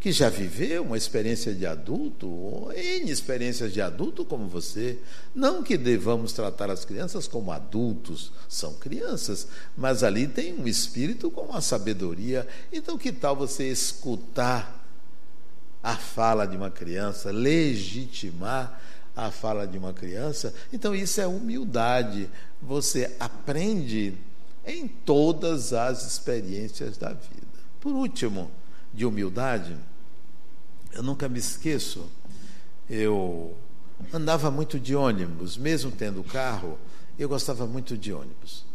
que 0.05 0.11
já 0.11 0.29
viveu 0.29 0.83
uma 0.83 0.97
experiência 0.97 1.51
de 1.51 1.65
adulto, 1.65 2.29
ou 2.29 2.71
N 2.71 3.09
experiências 3.09 3.73
de 3.73 3.81
adulto 3.81 4.23
como 4.23 4.47
você. 4.47 4.99
Não 5.33 5.63
que 5.63 5.75
devamos 5.75 6.31
tratar 6.31 6.69
as 6.69 6.85
crianças 6.85 7.27
como 7.27 7.51
adultos, 7.51 8.31
são 8.47 8.75
crianças, 8.75 9.47
mas 9.75 10.03
ali 10.03 10.27
tem 10.27 10.53
um 10.53 10.67
espírito 10.67 11.31
com 11.31 11.41
uma 11.41 11.59
sabedoria. 11.59 12.47
Então, 12.71 12.99
que 12.99 13.11
tal 13.11 13.35
você 13.35 13.67
escutar 13.67 14.79
a 15.81 15.97
fala 15.97 16.45
de 16.45 16.55
uma 16.55 16.69
criança, 16.69 17.31
legitimar 17.31 18.79
a 19.15 19.31
fala 19.31 19.65
de 19.65 19.79
uma 19.79 19.91
criança. 19.91 20.53
Então, 20.71 20.93
isso 20.93 21.19
é 21.19 21.25
humildade. 21.25 22.29
Você 22.61 23.11
aprende 23.19 24.13
em 24.67 24.87
todas 24.87 25.73
as 25.73 26.05
experiências 26.05 26.95
da 26.95 27.09
vida. 27.09 27.57
Por 27.81 27.95
último, 27.95 28.51
de 28.93 29.03
humildade, 29.03 29.75
eu 30.95 31.03
nunca 31.03 31.27
me 31.27 31.37
esqueço, 31.37 32.09
eu 32.89 33.55
andava 34.13 34.49
muito 34.49 34.79
de 34.79 34.95
ônibus, 34.95 35.57
mesmo 35.57 35.91
tendo 35.91 36.23
carro, 36.23 36.79
eu 37.19 37.27
gostava 37.27 37.67
muito 37.67 37.97
de 37.97 38.13
ônibus. 38.13 38.65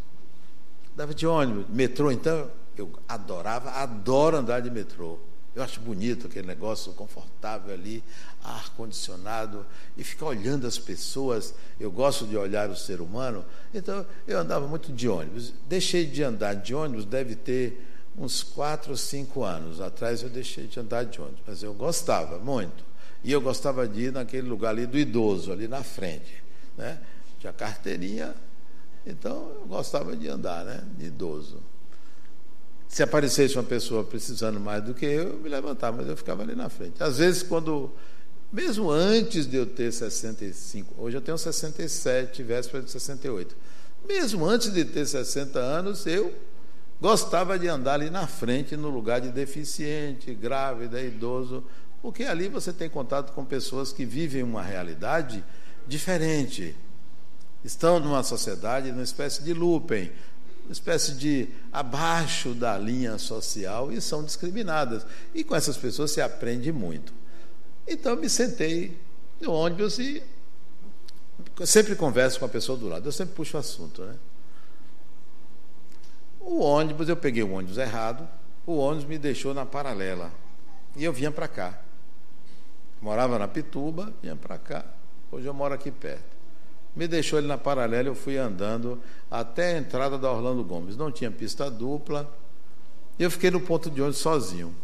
Andava 0.94 1.14
de 1.14 1.26
ônibus, 1.26 1.66
metrô, 1.70 2.12
então, 2.12 2.50
eu 2.76 2.92
adorava, 3.08 3.70
adoro 3.70 4.36
andar 4.36 4.60
de 4.60 4.70
metrô. 4.70 5.18
Eu 5.54 5.62
acho 5.62 5.80
bonito 5.80 6.26
aquele 6.26 6.46
negócio 6.46 6.92
confortável 6.92 7.74
ali, 7.74 8.04
ar-condicionado, 8.44 9.66
e 9.96 10.04
ficar 10.04 10.26
olhando 10.26 10.66
as 10.66 10.78
pessoas. 10.78 11.54
Eu 11.78 11.90
gosto 11.90 12.26
de 12.26 12.36
olhar 12.36 12.70
o 12.70 12.76
ser 12.76 13.00
humano, 13.00 13.44
então 13.74 14.06
eu 14.28 14.38
andava 14.38 14.68
muito 14.68 14.92
de 14.92 15.08
ônibus. 15.08 15.52
Deixei 15.68 16.06
de 16.06 16.22
andar 16.22 16.54
de 16.54 16.74
ônibus, 16.74 17.04
deve 17.04 17.34
ter 17.34 17.89
uns 18.20 18.42
quatro 18.42 18.90
ou 18.90 18.96
cinco 18.98 19.42
anos 19.42 19.80
atrás 19.80 20.22
eu 20.22 20.28
deixei 20.28 20.66
de 20.66 20.78
andar 20.78 21.04
de 21.04 21.18
ônibus, 21.18 21.40
mas 21.46 21.62
eu 21.62 21.72
gostava 21.72 22.38
muito. 22.38 22.84
E 23.24 23.32
eu 23.32 23.40
gostava 23.40 23.88
de 23.88 24.04
ir 24.04 24.12
naquele 24.12 24.46
lugar 24.46 24.70
ali 24.70 24.86
do 24.86 24.98
idoso, 24.98 25.50
ali 25.50 25.66
na 25.66 25.82
frente. 25.82 26.42
Né? 26.76 27.00
Tinha 27.38 27.52
carteirinha, 27.52 28.34
então 29.06 29.52
eu 29.54 29.66
gostava 29.66 30.14
de 30.14 30.28
andar, 30.28 30.64
né? 30.64 30.84
De 30.98 31.06
idoso. 31.06 31.58
Se 32.88 33.02
aparecesse 33.02 33.54
uma 33.56 33.64
pessoa 33.64 34.04
precisando 34.04 34.60
mais 34.60 34.84
do 34.84 34.92
que 34.92 35.06
eu, 35.06 35.28
eu 35.28 35.36
me 35.38 35.48
levantava, 35.48 35.98
mas 35.98 36.08
eu 36.08 36.16
ficava 36.16 36.42
ali 36.42 36.54
na 36.54 36.68
frente. 36.68 37.02
Às 37.02 37.18
vezes, 37.18 37.42
quando, 37.42 37.90
mesmo 38.52 38.90
antes 38.90 39.46
de 39.46 39.56
eu 39.56 39.64
ter 39.64 39.92
65, 39.92 40.94
hoje 40.98 41.16
eu 41.16 41.20
tenho 41.22 41.38
67, 41.38 42.42
véspera 42.42 42.82
de 42.82 42.90
68. 42.90 43.56
Mesmo 44.06 44.44
antes 44.44 44.72
de 44.72 44.84
ter 44.84 45.06
60 45.06 45.58
anos, 45.58 46.04
eu 46.06 46.34
gostava 47.00 47.58
de 47.58 47.66
andar 47.66 47.94
ali 47.94 48.10
na 48.10 48.26
frente, 48.26 48.76
no 48.76 48.90
lugar 48.90 49.20
de 49.20 49.30
deficiente, 49.30 50.34
grávida, 50.34 51.00
idoso, 51.00 51.64
porque 52.02 52.24
ali 52.24 52.48
você 52.48 52.72
tem 52.72 52.88
contato 52.88 53.32
com 53.32 53.44
pessoas 53.44 53.92
que 53.92 54.04
vivem 54.04 54.42
uma 54.42 54.62
realidade 54.62 55.42
diferente. 55.86 56.76
Estão 57.64 57.98
numa 57.98 58.22
sociedade, 58.22 58.90
numa 58.90 59.02
espécie 59.02 59.42
de 59.42 59.52
looping, 59.52 60.10
uma 60.64 60.72
espécie 60.72 61.14
de 61.14 61.48
abaixo 61.72 62.54
da 62.54 62.78
linha 62.78 63.18
social 63.18 63.92
e 63.92 64.00
são 64.00 64.24
discriminadas. 64.24 65.04
E 65.34 65.42
com 65.42 65.54
essas 65.54 65.76
pessoas 65.76 66.10
se 66.10 66.20
aprende 66.20 66.72
muito. 66.72 67.12
Então 67.86 68.16
me 68.16 68.28
sentei 68.30 68.96
no 69.40 69.52
ônibus 69.52 69.98
e 69.98 70.22
sempre 71.64 71.94
converso 71.96 72.38
com 72.38 72.44
a 72.44 72.48
pessoa 72.48 72.78
do 72.78 72.88
lado, 72.88 73.06
eu 73.06 73.12
sempre 73.12 73.34
puxo 73.34 73.56
o 73.56 73.60
assunto, 73.60 74.02
né? 74.02 74.14
O 76.50 76.60
ônibus, 76.60 77.08
eu 77.08 77.16
peguei 77.16 77.42
o 77.42 77.52
ônibus 77.52 77.78
errado, 77.78 78.28
o 78.66 78.76
ônibus 78.76 79.04
me 79.04 79.18
deixou 79.18 79.54
na 79.54 79.64
paralela. 79.64 80.32
E 80.96 81.04
eu 81.04 81.12
vinha 81.12 81.30
para 81.30 81.46
cá. 81.46 81.78
Morava 83.00 83.38
na 83.38 83.46
Pituba, 83.46 84.12
vinha 84.20 84.34
para 84.34 84.58
cá. 84.58 84.84
Hoje 85.30 85.46
eu 85.46 85.54
moro 85.54 85.72
aqui 85.72 85.90
perto 85.90 86.40
me 86.94 87.06
deixou 87.06 87.38
ele 87.38 87.48
na 87.48 87.58
paralela, 87.58 88.08
eu 88.08 88.14
fui 88.14 88.36
andando 88.36 89.00
até 89.30 89.74
a 89.74 89.78
entrada 89.78 90.18
da 90.18 90.30
Orlando 90.30 90.64
Gomes. 90.64 90.96
Não 90.96 91.10
tinha 91.10 91.30
pista 91.30 91.70
dupla. 91.70 92.30
Eu 93.18 93.30
fiquei 93.30 93.50
no 93.50 93.60
ponto 93.60 93.90
de 93.90 94.00
ônibus 94.00 94.18
sozinho. 94.18 94.74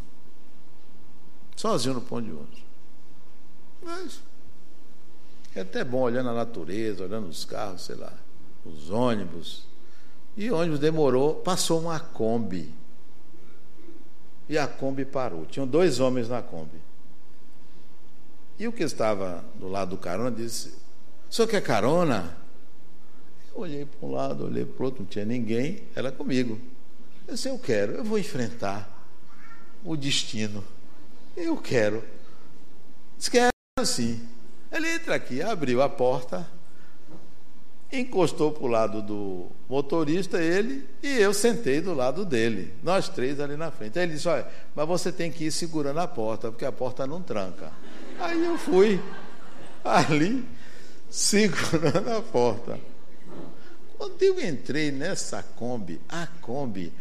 Sozinho 1.57 1.95
no 1.95 2.01
ponto 2.01 2.25
de 2.25 2.33
ônibus. 2.33 2.63
Mas 3.83 4.21
é 5.55 5.61
até 5.61 5.83
bom 5.83 6.01
olhando 6.01 6.29
a 6.29 6.35
natureza, 6.35 7.05
olhando 7.05 7.29
os 7.29 7.45
carros, 7.45 7.83
sei 7.83 7.97
lá, 7.97 8.13
os 8.65 8.91
ônibus. 8.91 9.67
E 10.37 10.51
o 10.51 10.57
ônibus 10.57 10.79
demorou, 10.79 11.37
passou 11.37 11.81
uma 11.81 11.99
Kombi. 11.99 12.75
E 14.49 14.59
a 14.59 14.69
Kombi 14.69 15.05
parou. 15.05 15.47
Tinham 15.47 15.67
dois 15.67 15.99
homens 15.99 16.29
na 16.29 16.43
Kombi. 16.43 16.81
E 18.59 18.69
o 18.69 18.73
que 18.73 18.83
estava 18.83 19.45
do 19.55 19.69
lado 19.69 19.91
do 19.91 19.97
carona 19.97 20.31
disse: 20.31 20.69
o 21.29 21.35
senhor 21.35 21.49
quer 21.49 21.63
carona? 21.63 22.37
Eu 23.55 23.61
olhei 23.63 23.85
para 23.85 24.09
um 24.09 24.13
lado, 24.13 24.45
olhei 24.45 24.65
para 24.65 24.83
o 24.83 24.87
outro, 24.87 25.03
não 25.03 25.09
tinha 25.09 25.25
ninguém, 25.25 25.83
era 25.95 26.13
comigo. 26.13 26.61
Eu 27.27 27.35
disse, 27.35 27.49
eu 27.49 27.59
quero, 27.59 27.93
eu 27.93 28.05
vou 28.05 28.19
enfrentar 28.19 28.89
o 29.85 29.97
destino. 29.97 30.63
Eu 31.37 31.57
quero. 31.57 32.05
Disse, 33.17 33.31
quero 33.31 33.51
sim. 33.85 34.27
Ele 34.71 34.89
entra 34.89 35.15
aqui, 35.15 35.43
abriu 35.43 35.83
a 35.83 35.89
porta, 35.89 36.47
encostou 37.93 38.53
para 38.53 38.65
o 38.65 38.69
lado 38.69 39.03
do 39.03 39.47
motorista, 39.69 40.43
ele, 40.43 40.89
e 41.03 41.19
eu 41.19 41.33
sentei 41.33 41.81
do 41.81 41.95
lado 41.95 42.25
dele, 42.25 42.75
nós 42.83 43.09
três 43.09 43.39
ali 43.41 43.57
na 43.57 43.71
frente. 43.71 43.99
Aí 43.99 44.05
ele 44.05 44.15
disse, 44.15 44.29
olha, 44.29 44.47
mas 44.75 44.89
você 44.89 45.13
tem 45.13 45.31
que 45.31 45.45
ir 45.45 45.53
segurando 45.53 46.01
a 46.01 46.09
porta, 46.09 46.51
porque 46.51 46.65
a 46.65 46.73
porta 46.73 47.07
não 47.07 47.23
tranca. 47.23 47.73
Aí 48.19 48.45
eu 48.45 48.59
fui 48.59 49.01
ali, 49.85 50.45
segurando 51.09 52.11
a 52.11 52.23
porta. 52.23 52.79
Quando 53.97 54.23
eu 54.23 54.41
entrei 54.47 54.91
nessa 54.91 55.43
Kombi, 55.43 56.01
a 56.09 56.27
Kombi, 56.41 56.93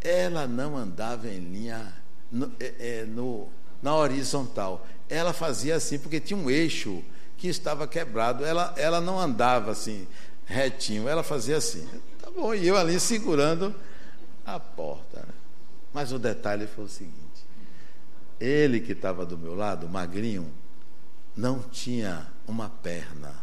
ela 0.00 0.46
não 0.46 0.76
andava 0.76 1.28
em 1.28 1.38
linha 1.38 1.92
no, 2.30 2.52
é, 2.60 2.74
é, 2.78 3.04
no, 3.04 3.48
na 3.82 3.96
horizontal. 3.96 4.86
Ela 5.08 5.32
fazia 5.32 5.76
assim, 5.76 5.98
porque 5.98 6.20
tinha 6.20 6.38
um 6.38 6.50
eixo 6.50 7.02
que 7.36 7.48
estava 7.48 7.88
quebrado. 7.88 8.44
Ela, 8.44 8.72
ela 8.76 9.00
não 9.00 9.18
andava 9.18 9.72
assim, 9.72 10.06
retinho, 10.44 11.08
ela 11.08 11.22
fazia 11.22 11.56
assim. 11.56 11.88
Tá 12.20 12.30
bom, 12.30 12.54
e 12.54 12.66
eu 12.66 12.76
ali 12.76 12.98
segurando 13.00 13.74
a 14.44 14.58
porta. 14.60 15.20
Né? 15.20 15.34
Mas 15.92 16.12
o 16.12 16.18
detalhe 16.18 16.66
foi 16.66 16.84
o 16.84 16.88
seguinte: 16.88 17.46
ele 18.40 18.80
que 18.80 18.92
estava 18.92 19.24
do 19.24 19.38
meu 19.38 19.54
lado, 19.54 19.88
magrinho, 19.88 20.50
não 21.36 21.60
tinha 21.60 22.26
uma 22.46 22.68
perna. 22.68 23.42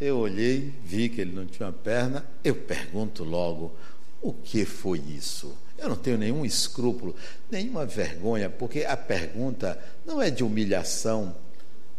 Eu 0.00 0.18
olhei, 0.18 0.74
vi 0.84 1.08
que 1.08 1.20
ele 1.20 1.32
não 1.32 1.46
tinha 1.46 1.68
uma 1.68 1.72
perna, 1.72 2.26
eu 2.42 2.54
pergunto 2.54 3.22
logo: 3.22 3.72
o 4.20 4.32
que 4.32 4.64
foi 4.64 4.98
isso? 4.98 5.56
Eu 5.78 5.88
não 5.88 5.96
tenho 5.96 6.16
nenhum 6.16 6.44
escrúpulo, 6.44 7.14
nenhuma 7.50 7.84
vergonha, 7.84 8.48
porque 8.48 8.84
a 8.84 8.96
pergunta 8.96 9.76
não 10.06 10.22
é 10.22 10.30
de 10.30 10.44
humilhação, 10.44 11.34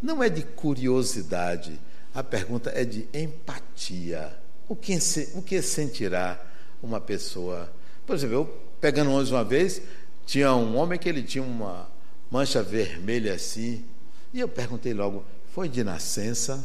não 0.02 0.24
é 0.24 0.30
de 0.30 0.42
curiosidade, 0.42 1.80
a 2.14 2.24
pergunta 2.24 2.72
é 2.74 2.86
de 2.86 3.08
empatia. 3.14 4.38
O 4.68 4.76
que, 4.76 4.98
o 5.36 5.42
que 5.42 5.62
sentirá 5.62 6.40
uma 6.82 7.02
pessoa? 7.02 7.72
Por 8.06 8.16
exemplo, 8.16 8.36
eu 8.36 8.46
pegando 8.80 9.12
ônibus 9.12 9.32
uma 9.32 9.44
vez, 9.44 9.82
tinha 10.26 10.54
um 10.54 10.76
homem 10.76 11.00
que 11.00 11.08
ele 11.08 11.24
tinha 11.24 11.44
uma 11.44 11.90
mancha 12.30 12.62
vermelha 12.62 13.34
assim, 13.34 13.86
e 14.34 14.40
eu 14.40 14.48
perguntei 14.48 14.94
logo: 14.94 15.24
foi 15.54 15.70
de 15.70 15.84
nascença? 15.84 16.64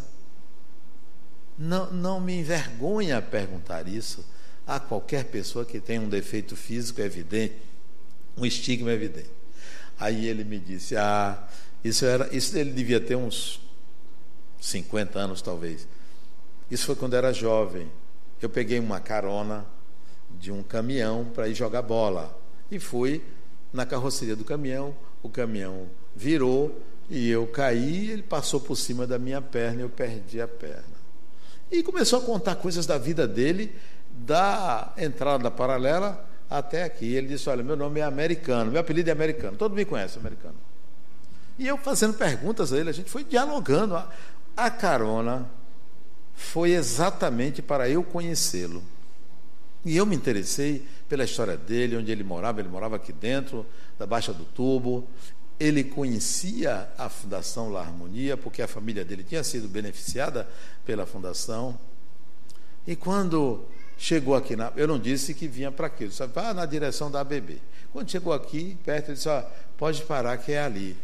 Não, 1.56 1.92
não 1.92 2.20
me 2.20 2.38
envergonha 2.38 3.20
perguntar 3.20 3.88
isso 3.88 4.24
a 4.66 4.78
qualquer 4.78 5.24
pessoa 5.24 5.64
que 5.64 5.80
tem 5.80 5.98
um 5.98 6.08
defeito 6.08 6.54
físico 6.54 7.00
evidente, 7.00 7.54
um 8.36 8.44
estigma 8.44 8.92
evidente. 8.92 9.30
Aí 9.98 10.26
ele 10.26 10.44
me 10.44 10.58
disse: 10.58 10.96
Ah, 10.96 11.48
isso 11.82 12.04
era, 12.04 12.28
isso 12.34 12.56
ele 12.56 12.72
devia 12.72 13.00
ter 13.00 13.16
uns 13.16 13.60
50 14.60 15.18
anos 15.18 15.42
talvez. 15.42 15.86
Isso 16.70 16.86
foi 16.86 16.96
quando 16.96 17.14
era 17.14 17.32
jovem. 17.32 17.90
Eu 18.40 18.48
peguei 18.48 18.78
uma 18.78 19.00
carona 19.00 19.66
de 20.30 20.52
um 20.52 20.62
caminhão 20.62 21.24
para 21.34 21.48
ir 21.48 21.54
jogar 21.54 21.82
bola 21.82 22.36
e 22.70 22.78
fui 22.78 23.22
na 23.72 23.86
carroceria 23.86 24.36
do 24.36 24.44
caminhão. 24.44 24.94
O 25.22 25.28
caminhão 25.28 25.88
virou 26.14 26.80
e 27.08 27.28
eu 27.28 27.46
caí. 27.46 28.10
Ele 28.10 28.22
passou 28.22 28.60
por 28.60 28.76
cima 28.76 29.06
da 29.06 29.18
minha 29.18 29.40
perna 29.40 29.80
e 29.80 29.84
eu 29.84 29.90
perdi 29.90 30.40
a 30.40 30.48
perna. 30.48 30.98
E 31.70 31.82
começou 31.82 32.18
a 32.18 32.22
contar 32.22 32.56
coisas 32.56 32.86
da 32.86 32.96
vida 32.96 33.26
dele, 33.26 33.74
da 34.10 34.92
entrada 34.96 35.44
da 35.44 35.50
paralela 35.50 36.26
até 36.48 36.84
aqui. 36.84 37.14
Ele 37.14 37.28
disse: 37.28 37.48
Olha, 37.48 37.62
meu 37.62 37.76
nome 37.76 38.00
é 38.00 38.04
americano, 38.04 38.70
meu 38.70 38.80
apelido 38.80 39.10
é 39.10 39.12
americano, 39.12 39.56
todo 39.56 39.70
mundo 39.70 39.78
me 39.78 39.84
conhece, 39.84 40.18
americano. 40.18 40.56
E 41.58 41.66
eu 41.66 41.76
fazendo 41.76 42.14
perguntas 42.14 42.72
a 42.72 42.78
ele, 42.78 42.88
a 42.88 42.92
gente 42.92 43.10
foi 43.10 43.24
dialogando. 43.24 44.00
A 44.58 44.72
carona 44.72 45.48
foi 46.34 46.72
exatamente 46.72 47.62
para 47.62 47.88
eu 47.88 48.02
conhecê-lo. 48.02 48.82
E 49.84 49.96
eu 49.96 50.04
me 50.04 50.16
interessei 50.16 50.84
pela 51.08 51.22
história 51.22 51.56
dele, 51.56 51.96
onde 51.96 52.10
ele 52.10 52.24
morava, 52.24 52.58
ele 52.58 52.68
morava 52.68 52.96
aqui 52.96 53.12
dentro 53.12 53.64
da 53.96 54.04
Baixa 54.04 54.34
do 54.34 54.44
Tubo. 54.44 55.06
Ele 55.60 55.84
conhecia 55.84 56.90
a 56.98 57.08
Fundação 57.08 57.70
La 57.70 57.82
Harmonia, 57.82 58.36
porque 58.36 58.60
a 58.60 58.66
família 58.66 59.04
dele 59.04 59.22
tinha 59.22 59.44
sido 59.44 59.68
beneficiada 59.68 60.48
pela 60.84 61.06
fundação. 61.06 61.78
E 62.84 62.96
quando 62.96 63.64
chegou 63.96 64.34
aqui, 64.34 64.56
na, 64.56 64.72
eu 64.74 64.88
não 64.88 64.98
disse 64.98 65.34
que 65.34 65.46
vinha 65.46 65.70
para 65.70 65.86
aqui, 65.86 66.08
disse, 66.08 66.26
vá 66.26 66.52
na 66.52 66.66
direção 66.66 67.12
da 67.12 67.20
ABB. 67.20 67.62
Quando 67.92 68.10
chegou 68.10 68.32
aqui, 68.32 68.76
perto, 68.84 69.10
ele 69.10 69.14
disse, 69.14 69.28
pode 69.76 70.02
parar 70.02 70.36
que 70.36 70.50
é 70.50 70.60
ali. 70.60 70.96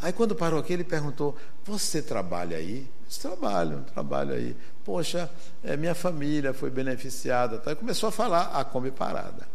Aí 0.00 0.10
quando 0.10 0.34
parou 0.34 0.58
aqui, 0.58 0.72
ele 0.72 0.84
perguntou, 0.84 1.36
você 1.64 2.00
trabalha 2.00 2.56
aí? 2.56 2.93
Eu 3.04 3.08
disse, 3.08 3.20
trabalho, 3.20 3.84
trabalho 3.92 4.34
aí. 4.34 4.56
Poxa, 4.82 5.30
é, 5.62 5.76
minha 5.76 5.94
família 5.94 6.54
foi 6.54 6.70
beneficiada. 6.70 7.58
Tá? 7.58 7.76
Começou 7.76 8.08
a 8.08 8.12
falar 8.12 8.46
a 8.46 8.64
Kombi 8.64 8.90
Parada. 8.90 9.46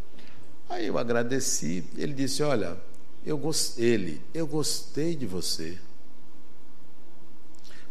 Aí 0.70 0.86
eu 0.86 0.98
agradeci, 0.98 1.84
ele 1.98 2.14
disse, 2.14 2.44
olha, 2.44 2.78
eu 3.26 3.38
gost... 3.38 3.78
ele, 3.80 4.22
eu 4.34 4.46
gostei 4.46 5.16
de 5.16 5.26
você. 5.26 5.80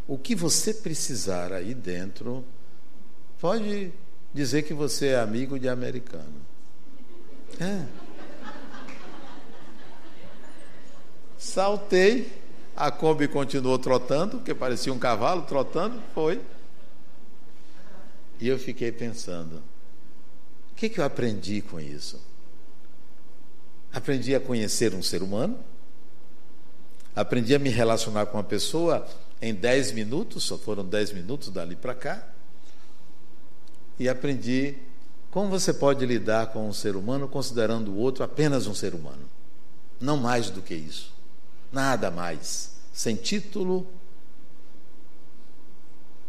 O 0.06 0.16
que 0.16 0.34
você 0.34 0.72
precisar 0.72 1.52
aí 1.52 1.74
dentro, 1.74 2.44
pode 3.40 3.92
dizer 4.32 4.62
que 4.62 4.72
você 4.72 5.08
é 5.08 5.20
amigo 5.20 5.58
de 5.58 5.68
americano. 5.68 6.40
É. 7.60 7.84
Saltei, 11.36 12.32
a 12.78 12.92
Kombi 12.92 13.26
continuou 13.26 13.76
trotando, 13.76 14.36
porque 14.36 14.54
parecia 14.54 14.92
um 14.92 14.98
cavalo 15.00 15.42
trotando, 15.42 16.00
foi. 16.14 16.40
E 18.40 18.46
eu 18.46 18.56
fiquei 18.56 18.92
pensando: 18.92 19.56
o 20.70 20.74
que, 20.76 20.88
que 20.88 21.00
eu 21.00 21.04
aprendi 21.04 21.60
com 21.60 21.80
isso? 21.80 22.20
Aprendi 23.92 24.32
a 24.32 24.38
conhecer 24.38 24.94
um 24.94 25.02
ser 25.02 25.24
humano, 25.24 25.58
aprendi 27.16 27.52
a 27.52 27.58
me 27.58 27.68
relacionar 27.68 28.26
com 28.26 28.38
uma 28.38 28.44
pessoa 28.44 29.04
em 29.42 29.52
10 29.52 29.90
minutos, 29.92 30.44
só 30.44 30.56
foram 30.56 30.84
10 30.84 31.12
minutos 31.12 31.48
dali 31.50 31.74
para 31.74 31.94
cá 31.94 32.28
e 33.98 34.08
aprendi 34.08 34.76
como 35.32 35.48
você 35.48 35.74
pode 35.74 36.06
lidar 36.06 36.52
com 36.52 36.68
um 36.68 36.72
ser 36.72 36.94
humano 36.94 37.26
considerando 37.26 37.90
o 37.90 37.96
outro 37.96 38.22
apenas 38.22 38.68
um 38.68 38.74
ser 38.74 38.94
humano. 38.94 39.28
Não 40.00 40.16
mais 40.16 40.48
do 40.48 40.62
que 40.62 40.74
isso. 40.74 41.17
Nada 41.72 42.10
mais. 42.10 42.72
Sem 42.92 43.14
título, 43.16 43.86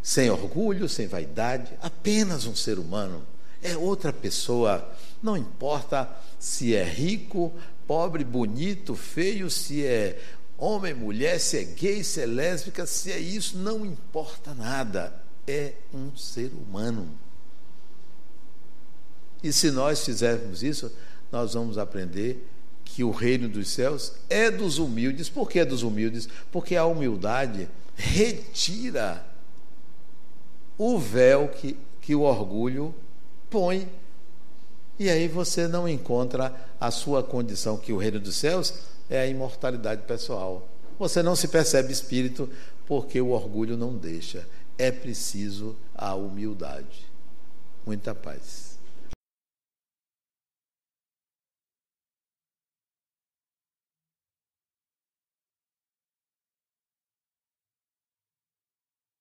sem 0.02 0.30
orgulho, 0.30 0.88
sem 0.88 1.08
vaidade, 1.08 1.72
apenas 1.82 2.46
um 2.46 2.56
ser 2.56 2.80
humano. 2.80 3.26
É 3.62 3.76
outra 3.78 4.14
pessoa. 4.14 4.90
Não 5.22 5.36
importa 5.36 6.10
se 6.40 6.74
é 6.76 6.84
rico, 6.84 7.54
pobre, 7.86 8.24
bonito, 8.24 8.96
feio, 8.96 9.50
se 9.50 9.86
é 9.86 10.22
homem, 10.58 10.94
mulher, 10.94 11.40
se 11.40 11.58
é 11.58 11.64
gay, 11.64 12.04
se 12.04 12.22
é 12.22 12.26
lésbica, 12.26 12.86
se 12.86 13.12
é 13.12 13.20
isso, 13.20 13.58
não 13.58 13.86
importa 13.86 14.54
nada. 14.54 15.14
É 15.48 15.74
um 15.94 16.16
ser 16.16 16.52
humano. 16.54 17.10
E 19.42 19.52
se 19.52 19.72
nós 19.72 20.04
fizermos 20.04 20.64
isso, 20.64 20.92
nós 21.32 21.54
vamos 21.54 21.78
aprender 21.78 22.48
que 22.96 23.04
o 23.04 23.12
reino 23.12 23.48
dos 23.48 23.70
céus 23.70 24.14
é 24.30 24.50
dos 24.50 24.78
humildes. 24.78 25.30
Por 25.30 25.50
que 25.50 25.60
é 25.60 25.66
dos 25.66 25.84
humildes? 25.84 26.28
Porque 26.52 26.76
a 26.76 26.86
humildade 26.86 27.70
retira 27.96 29.26
o 30.78 30.98
véu 30.98 31.50
que, 31.50 31.78
que 32.02 32.16
o 32.16 32.22
orgulho 32.22 32.94
põe. 33.50 33.88
E 34.98 35.10
aí 35.10 35.28
você 35.28 35.68
não 35.68 35.88
encontra 35.88 36.54
a 36.80 36.92
sua 36.92 37.24
condição, 37.24 37.78
que 37.78 37.94
o 37.94 37.98
reino 37.98 38.20
dos 38.20 38.36
céus 38.36 38.74
é 39.10 39.22
a 39.22 39.28
imortalidade 39.28 40.02
pessoal. 40.04 40.68
Você 40.98 41.24
não 41.24 41.36
se 41.36 41.48
percebe 41.48 41.94
espírito 41.94 42.50
porque 42.86 43.22
o 43.22 43.30
orgulho 43.30 43.78
não 43.78 43.96
deixa. 43.96 44.48
É 44.78 44.92
preciso 44.92 45.76
a 45.94 46.16
humildade. 46.16 47.08
Muita 47.86 48.14
paz. 48.16 48.69